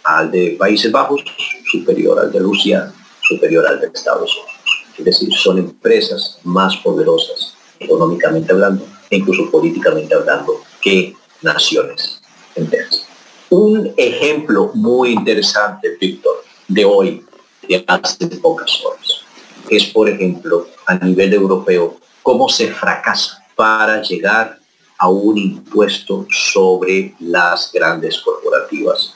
al 0.05 0.31
de 0.31 0.57
Países 0.59 0.91
Bajos, 0.91 1.23
superior 1.71 2.19
al 2.19 2.33
de 2.33 2.39
Rusia, 2.39 2.93
superior 3.31 3.67
al 3.67 3.81
de 3.81 3.87
Estados 3.87 4.37
Unidos. 4.37 4.61
Es 4.99 5.05
decir, 5.05 5.33
son 5.33 5.59
empresas 5.59 6.39
más 6.45 6.77
poderosas 6.79 7.55
económicamente 7.79 8.53
hablando 8.53 8.85
e 9.09 9.17
incluso 9.17 9.51
políticamente 9.51 10.15
hablando 10.15 10.61
que 10.83 11.15
naciones 11.41 12.21
enteras. 12.55 13.07
Un 13.49 13.93
ejemplo 13.97 14.71
muy 14.75 15.13
interesante, 15.13 15.97
Víctor, 15.99 16.45
de 16.69 16.85
hoy, 16.85 17.25
de 17.67 17.83
hace 17.87 18.27
pocas 18.37 18.71
horas, 18.85 19.23
es, 19.69 19.87
por 19.87 20.09
ejemplo, 20.09 20.69
a 20.87 20.95
nivel 20.95 21.33
europeo, 21.33 21.97
cómo 22.23 22.49
se 22.49 22.69
fracasa 22.73 23.43
para 23.57 24.03
llegar 24.03 24.59
a 24.99 25.09
un 25.09 25.39
impuesto 25.39 26.27
sobre 26.31 27.15
las 27.21 27.73
grandes 27.73 28.19
corporativas. 28.19 29.15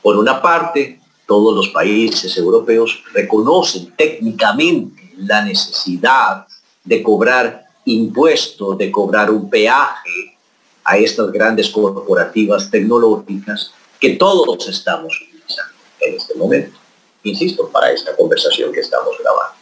Por 0.00 0.16
una 0.16 0.40
parte, 0.40 1.01
todos 1.26 1.54
los 1.54 1.68
países 1.68 2.36
europeos 2.36 3.02
reconocen 3.12 3.92
técnicamente 3.96 5.12
la 5.16 5.42
necesidad 5.44 6.46
de 6.84 7.02
cobrar 7.02 7.64
impuestos, 7.84 8.76
de 8.78 8.90
cobrar 8.90 9.30
un 9.30 9.48
peaje 9.48 10.36
a 10.84 10.98
estas 10.98 11.30
grandes 11.30 11.68
corporativas 11.70 12.70
tecnológicas 12.70 13.72
que 14.00 14.10
todos 14.10 14.68
estamos 14.68 15.20
utilizando 15.20 15.72
en 16.00 16.14
este 16.14 16.34
momento. 16.34 16.78
Insisto, 17.22 17.68
para 17.68 17.92
esta 17.92 18.16
conversación 18.16 18.72
que 18.72 18.80
estamos 18.80 19.16
grabando. 19.22 19.54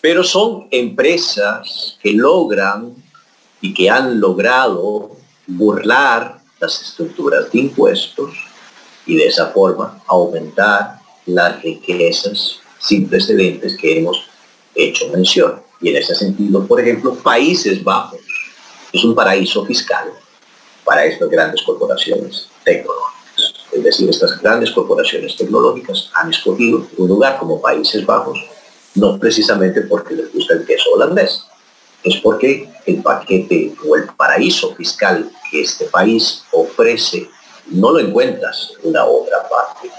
Pero 0.00 0.22
son 0.22 0.68
empresas 0.70 1.98
que 2.00 2.12
logran 2.12 2.94
y 3.60 3.74
que 3.74 3.90
han 3.90 4.20
logrado 4.20 5.16
burlar 5.46 6.40
las 6.60 6.80
estructuras 6.80 7.50
de 7.50 7.58
impuestos 7.58 8.51
y 9.06 9.16
de 9.16 9.26
esa 9.26 9.48
forma 9.48 10.02
aumentar 10.06 10.98
las 11.26 11.62
riquezas 11.62 12.60
sin 12.78 13.08
precedentes 13.08 13.76
que 13.76 13.98
hemos 13.98 14.28
hecho 14.74 15.08
mención. 15.08 15.62
Y 15.80 15.90
en 15.90 15.96
ese 15.96 16.14
sentido, 16.14 16.66
por 16.66 16.80
ejemplo, 16.80 17.14
Países 17.14 17.82
Bajos 17.82 18.20
es 18.92 19.04
un 19.04 19.14
paraíso 19.14 19.64
fiscal 19.64 20.12
para 20.84 21.04
estas 21.04 21.28
grandes 21.28 21.62
corporaciones 21.62 22.48
tecnológicas. 22.64 23.54
Es 23.72 23.82
decir, 23.82 24.10
estas 24.10 24.40
grandes 24.40 24.70
corporaciones 24.70 25.36
tecnológicas 25.36 26.10
han 26.14 26.30
escogido 26.30 26.86
un 26.98 27.08
lugar 27.08 27.38
como 27.38 27.60
Países 27.60 28.04
Bajos, 28.04 28.38
no 28.94 29.18
precisamente 29.18 29.82
porque 29.82 30.14
les 30.14 30.32
gusta 30.32 30.54
el 30.54 30.66
queso 30.66 30.90
holandés, 30.92 31.44
es 32.04 32.16
porque 32.16 32.68
el 32.86 33.02
paquete 33.02 33.74
o 33.86 33.96
el 33.96 34.04
paraíso 34.16 34.74
fiscal 34.74 35.30
que 35.50 35.62
este 35.62 35.86
país 35.86 36.42
ofrece 36.52 37.28
no 37.72 37.92
lo 37.92 38.00
encuentras 38.00 38.72
en 38.82 38.90
una 38.90 39.04
otra 39.04 39.48
parte 39.48 39.90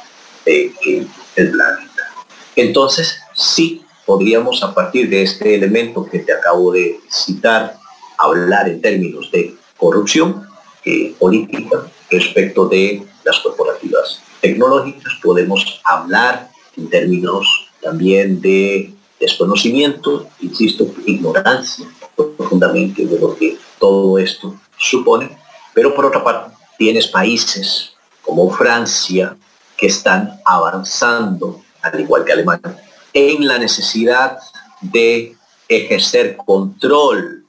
del 0.45 1.51
planeta. 1.51 2.13
Entonces, 2.55 3.17
sí 3.33 3.83
podríamos 4.05 4.63
a 4.63 4.73
partir 4.73 5.09
de 5.09 5.23
este 5.23 5.55
elemento 5.55 6.05
que 6.05 6.19
te 6.19 6.33
acabo 6.33 6.71
de 6.71 6.99
citar, 7.09 7.77
hablar 8.17 8.69
en 8.69 8.81
términos 8.81 9.31
de 9.31 9.55
corrupción 9.77 10.47
eh, 10.85 11.15
política 11.17 11.87
respecto 12.09 12.67
de 12.67 13.05
las 13.23 13.39
corporativas 13.39 14.21
tecnológicas. 14.41 15.13
Podemos 15.21 15.81
hablar 15.83 16.49
en 16.77 16.89
términos 16.89 17.69
también 17.81 18.41
de 18.41 18.93
desconocimiento, 19.19 20.27
insisto, 20.41 20.85
ignorancia 21.05 21.87
profundamente 22.15 23.05
de 23.05 23.19
lo 23.19 23.35
que 23.35 23.57
todo 23.79 24.17
esto 24.17 24.55
supone. 24.77 25.37
Pero 25.73 25.95
por 25.95 26.05
otra 26.05 26.23
parte, 26.23 26.52
tienes 26.77 27.07
países 27.07 27.93
como 28.21 28.49
Francia 28.51 29.35
que 29.77 29.87
están 29.87 30.39
avanzando, 30.45 31.61
al 31.81 31.99
igual 31.99 32.23
que 32.23 32.33
Alemania, 32.33 32.77
en 33.13 33.47
la 33.47 33.57
necesidad 33.57 34.39
de 34.81 35.35
ejercer 35.67 36.37
control 36.37 37.45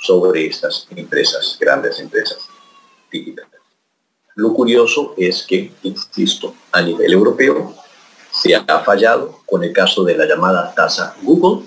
sobre 0.00 0.46
estas 0.46 0.86
empresas, 0.94 1.56
grandes 1.60 1.98
empresas 1.98 2.38
digitales. 3.10 3.60
Lo 4.34 4.52
curioso 4.52 5.14
es 5.16 5.44
que, 5.44 5.72
insisto, 5.82 6.54
a 6.72 6.82
nivel 6.82 7.12
europeo 7.12 7.74
se 8.30 8.54
ha 8.54 8.80
fallado 8.84 9.40
con 9.46 9.64
el 9.64 9.72
caso 9.72 10.04
de 10.04 10.16
la 10.16 10.26
llamada 10.26 10.74
tasa 10.74 11.16
Google, 11.22 11.66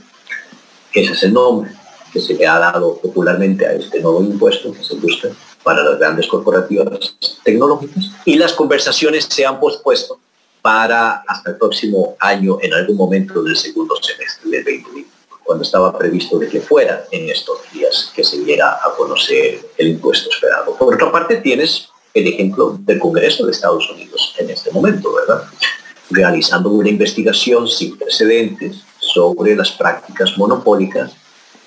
que 0.92 1.02
ese 1.02 1.14
es 1.14 1.24
el 1.24 1.34
nombre 1.34 1.72
que 2.14 2.20
se 2.20 2.36
le 2.36 2.48
ha 2.48 2.60
dado 2.60 2.98
popularmente 2.98 3.66
a 3.66 3.74
este 3.74 4.00
nuevo 4.00 4.22
impuesto 4.22 4.72
que 4.72 4.84
se 4.84 4.96
busca 4.96 5.30
para 5.64 5.84
las 5.84 6.00
grandes 6.00 6.28
corporativas 6.28 6.88
tecnológicas 7.44 8.12
y 8.26 8.36
las 8.36 8.54
conversaciones 8.54 9.26
se 9.30 9.46
han 9.46 9.60
pospuesto 9.60 10.20
para 10.62 11.24
hasta 11.28 11.52
el 11.52 11.58
próximo 11.58 12.16
año 12.20 12.58
en 12.62 12.74
algún 12.74 12.98
momento 12.98 13.42
del 13.44 13.56
segundo 13.56 13.96
semestre 14.02 14.50
del 14.50 14.64
2020, 14.64 15.10
cuando 15.44 15.64
estaba 15.64 15.98
previsto 15.98 16.38
de 16.38 16.50
que 16.50 16.62
fuera 16.62 17.06
en 17.12 17.30
estos 17.30 17.60
días 17.72 18.12
que 18.16 18.24
se 18.24 18.38
llega 18.38 18.74
a 18.74 18.94
conocer 18.98 19.60
el 19.78 19.88
impuesto 19.88 20.30
esperado. 20.30 20.76
Por 20.76 20.96
otra 20.96 21.12
parte, 21.12 21.38
tienes 21.38 21.90
el 22.14 22.28
ejemplo 22.28 22.78
del 22.80 23.00
Congreso 23.00 23.46
de 23.46 23.52
Estados 23.52 23.90
Unidos 23.90 24.36
en 24.38 24.50
este 24.50 24.72
momento, 24.72 25.14
¿verdad? 25.14 25.44
Realizando 26.10 26.70
una 26.70 26.90
investigación 26.90 27.68
sin 27.68 27.98
precedentes 27.98 28.78
sobre 29.00 29.56
las 29.56 29.72
prácticas 29.72 30.38
monopólicas 30.38 31.12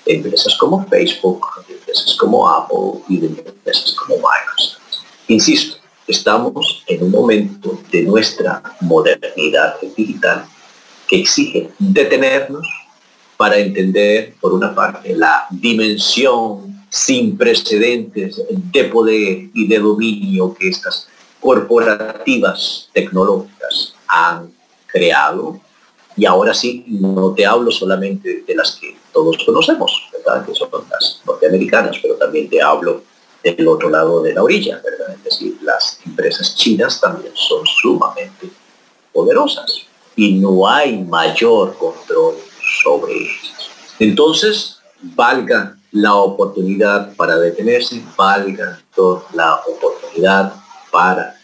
de 0.05 0.15
empresas 0.15 0.55
como 0.59 0.85
Facebook, 0.87 1.45
de 1.67 1.73
empresas 1.73 2.15
como 2.19 2.47
Apple 2.47 3.01
y 3.09 3.17
de 3.17 3.27
empresas 3.27 3.93
como 3.93 4.15
Microsoft. 4.15 4.81
Insisto, 5.27 5.77
estamos 6.07 6.83
en 6.87 7.03
un 7.03 7.11
momento 7.11 7.79
de 7.91 8.03
nuestra 8.03 8.61
modernidad 8.81 9.75
digital 9.95 10.45
que 11.07 11.21
exige 11.21 11.69
detenernos 11.79 12.67
para 13.37 13.57
entender, 13.57 14.35
por 14.39 14.53
una 14.53 14.73
parte, 14.73 15.15
la 15.15 15.45
dimensión 15.49 16.85
sin 16.89 17.35
precedentes 17.37 18.41
de 18.49 18.83
poder 18.85 19.49
y 19.53 19.67
de 19.67 19.79
dominio 19.79 20.53
que 20.53 20.69
estas 20.69 21.07
corporativas 21.39 22.89
tecnológicas 22.93 23.95
han 24.07 24.53
creado. 24.85 25.59
Y 26.15 26.25
ahora 26.25 26.53
sí, 26.53 26.85
no 26.87 27.33
te 27.33 27.45
hablo 27.45 27.71
solamente 27.71 28.43
de 28.45 28.55
las 28.55 28.77
que 28.79 28.95
todos 29.11 29.37
conocemos, 29.45 30.09
¿verdad? 30.11 30.45
que 30.45 30.53
son 30.53 30.69
las 30.89 31.21
norteamericanas, 31.25 31.97
pero 32.01 32.15
también 32.15 32.49
te 32.49 32.61
hablo 32.61 33.03
del 33.43 33.67
otro 33.67 33.89
lado 33.89 34.21
de 34.21 34.33
la 34.33 34.43
orilla, 34.43 34.81
¿verdad? 34.83 35.15
Es 35.15 35.23
decir, 35.23 35.57
las 35.61 35.99
empresas 36.05 36.55
chinas 36.55 36.99
también 37.01 37.33
son 37.35 37.65
sumamente 37.65 38.49
poderosas 39.11 39.85
y 40.15 40.33
no 40.35 40.67
hay 40.67 40.97
mayor 40.97 41.77
control 41.77 42.35
sobre 42.83 43.13
ellas. 43.13 43.69
Entonces, 43.99 44.77
valga 45.01 45.77
la 45.91 46.15
oportunidad 46.15 47.15
para 47.15 47.37
detenerse, 47.37 48.01
valga 48.17 48.81
la 49.33 49.61
oportunidad 49.67 50.53
para 50.91 51.35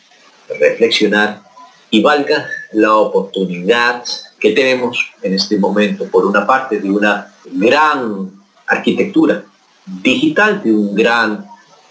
reflexionar 0.48 1.42
y 1.90 2.02
valga 2.02 2.48
la 2.72 2.96
oportunidad 2.96 4.04
que 4.40 4.52
tenemos 4.52 5.12
en 5.22 5.34
este 5.34 5.58
momento, 5.58 6.06
por 6.06 6.26
una 6.26 6.46
parte, 6.46 6.80
de 6.80 6.90
una 6.90 7.34
gran 7.52 8.32
arquitectura 8.68 9.44
digital, 9.86 10.62
de 10.64 10.72
un 10.72 10.96
gran 10.96 11.46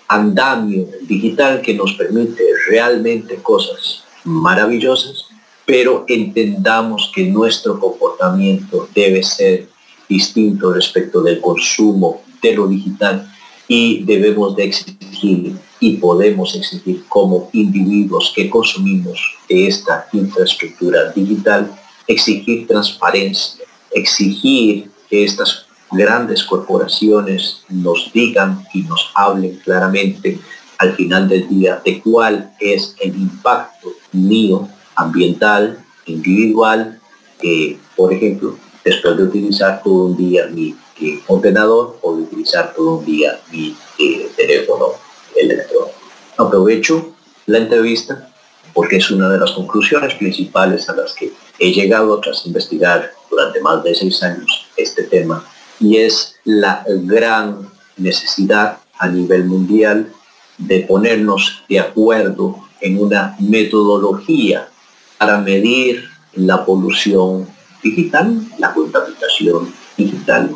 andamio 0.09 0.87
digital 1.03 1.61
que 1.61 1.75
nos 1.75 1.95
permite 1.95 2.43
realmente 2.69 3.37
cosas 3.37 4.05
maravillosas, 4.25 5.27
pero 5.67 6.05
entendamos 6.09 7.13
que 7.15 7.25
nuestro 7.25 7.79
comportamiento 7.79 8.89
debe 8.95 9.23
ser 9.23 9.69
distinto 10.09 10.73
respecto 10.73 11.21
del 11.21 11.41
consumo 11.41 12.23
de 12.41 12.55
lo 12.55 12.67
digital 12.67 13.31
y 13.67 14.03
debemos 14.05 14.57
de 14.57 14.65
exigir 14.65 15.57
y 15.81 15.97
podemos 15.97 16.57
exigir 16.57 17.05
como 17.09 17.51
individuos 17.53 18.33
que 18.35 18.49
consumimos 18.49 19.21
esta 19.49 20.09
infraestructura 20.13 21.13
digital, 21.13 21.71
exigir 22.09 22.67
transparencia, 22.67 23.65
exigir 23.93 24.91
que 25.09 25.25
estas 25.25 25.67
grandes 25.93 26.43
corporaciones 26.43 27.63
nos 27.69 28.11
digan 28.13 28.65
y 28.75 28.83
nos 28.83 29.11
hablen 29.15 29.57
claramente 29.65 30.39
al 30.79 30.95
final 30.95 31.29
del 31.29 31.49
día 31.49 31.81
de 31.85 32.01
cuál 32.01 32.53
es 32.61 32.95
el 33.01 33.15
impacto 33.17 33.93
mío 34.13 34.69
ambiental, 34.95 35.85
individual, 36.07 37.01
por 37.97 38.13
ejemplo, 38.13 38.57
después 38.85 39.17
de 39.17 39.25
utilizar 39.25 39.83
todo 39.83 40.07
un 40.07 40.17
día 40.17 40.47
mi 40.47 40.75
eh, 41.01 41.21
ordenador 41.29 41.99
o 42.03 42.17
de 42.17 42.23
utilizar 42.23 42.75
todo 42.75 42.97
un 42.97 43.05
día 43.05 43.39
mi 43.53 43.77
eh, 43.99 44.31
teléfono 44.37 44.87
electrónico. 45.37 45.95
Aprovecho 46.37 47.15
la 47.47 47.59
entrevista 47.59 48.31
porque 48.73 48.97
es 48.97 49.11
una 49.11 49.29
de 49.29 49.39
las 49.39 49.53
conclusiones 49.53 50.15
principales 50.15 50.89
a 50.89 50.97
las 50.97 51.13
que 51.15 51.33
he 51.59 51.73
llegado 51.73 52.19
tras 52.21 52.47
investigar 52.47 53.13
durante 53.31 53.61
más 53.61 53.83
de 53.83 53.95
seis 53.95 54.23
años 54.23 54.67
este 54.77 55.05
tema 55.05 55.45
y 55.81 55.97
es 55.99 56.37
la 56.45 56.85
gran 56.87 57.69
necesidad 57.97 58.79
a 58.99 59.09
nivel 59.09 59.45
mundial 59.45 60.13
de 60.57 60.81
ponernos 60.81 61.63
de 61.69 61.79
acuerdo 61.79 62.57
en 62.81 63.01
una 63.01 63.37
metodología 63.39 64.69
para 65.19 65.39
medir 65.39 66.09
la 66.35 66.65
polución 66.65 67.49
digital, 67.83 68.41
la 68.59 68.73
contaminación 68.73 69.73
digital 69.97 70.51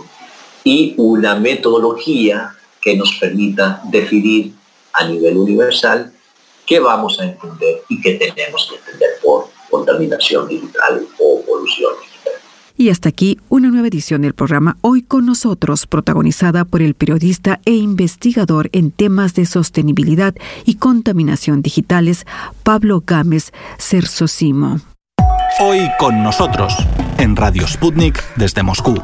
y 0.64 0.94
una 0.96 1.34
metodología 1.36 2.54
que 2.80 2.96
nos 2.96 3.12
permita 3.20 3.80
definir 3.90 4.52
a 4.92 5.06
nivel 5.06 5.36
universal 5.36 6.12
qué 6.66 6.78
vamos 6.78 7.18
a 7.20 7.24
entender 7.24 7.82
y 7.88 8.00
qué 8.00 8.14
tenemos 8.14 8.68
que 8.68 8.76
entender 8.76 9.10
por 9.22 9.51
contaminación 9.72 10.46
digital 10.46 11.08
o 11.18 11.42
polución 11.44 11.92
digital. 12.00 12.32
Y 12.76 12.90
hasta 12.90 13.08
aquí 13.08 13.38
una 13.48 13.70
nueva 13.70 13.88
edición 13.88 14.22
del 14.22 14.34
programa 14.34 14.76
Hoy 14.82 15.02
con 15.02 15.26
nosotros, 15.26 15.86
protagonizada 15.86 16.64
por 16.64 16.82
el 16.82 16.94
periodista 16.94 17.60
e 17.64 17.72
investigador 17.72 18.68
en 18.72 18.90
temas 18.90 19.34
de 19.34 19.46
sostenibilidad 19.46 20.34
y 20.64 20.76
contaminación 20.76 21.62
digitales, 21.62 22.26
Pablo 22.62 23.02
Gámez 23.06 23.52
Cersosimo. 23.78 24.80
Hoy 25.60 25.80
con 25.98 26.22
nosotros, 26.22 26.74
en 27.18 27.36
Radio 27.36 27.66
Sputnik 27.66 28.22
desde 28.36 28.62
Moscú. 28.62 28.94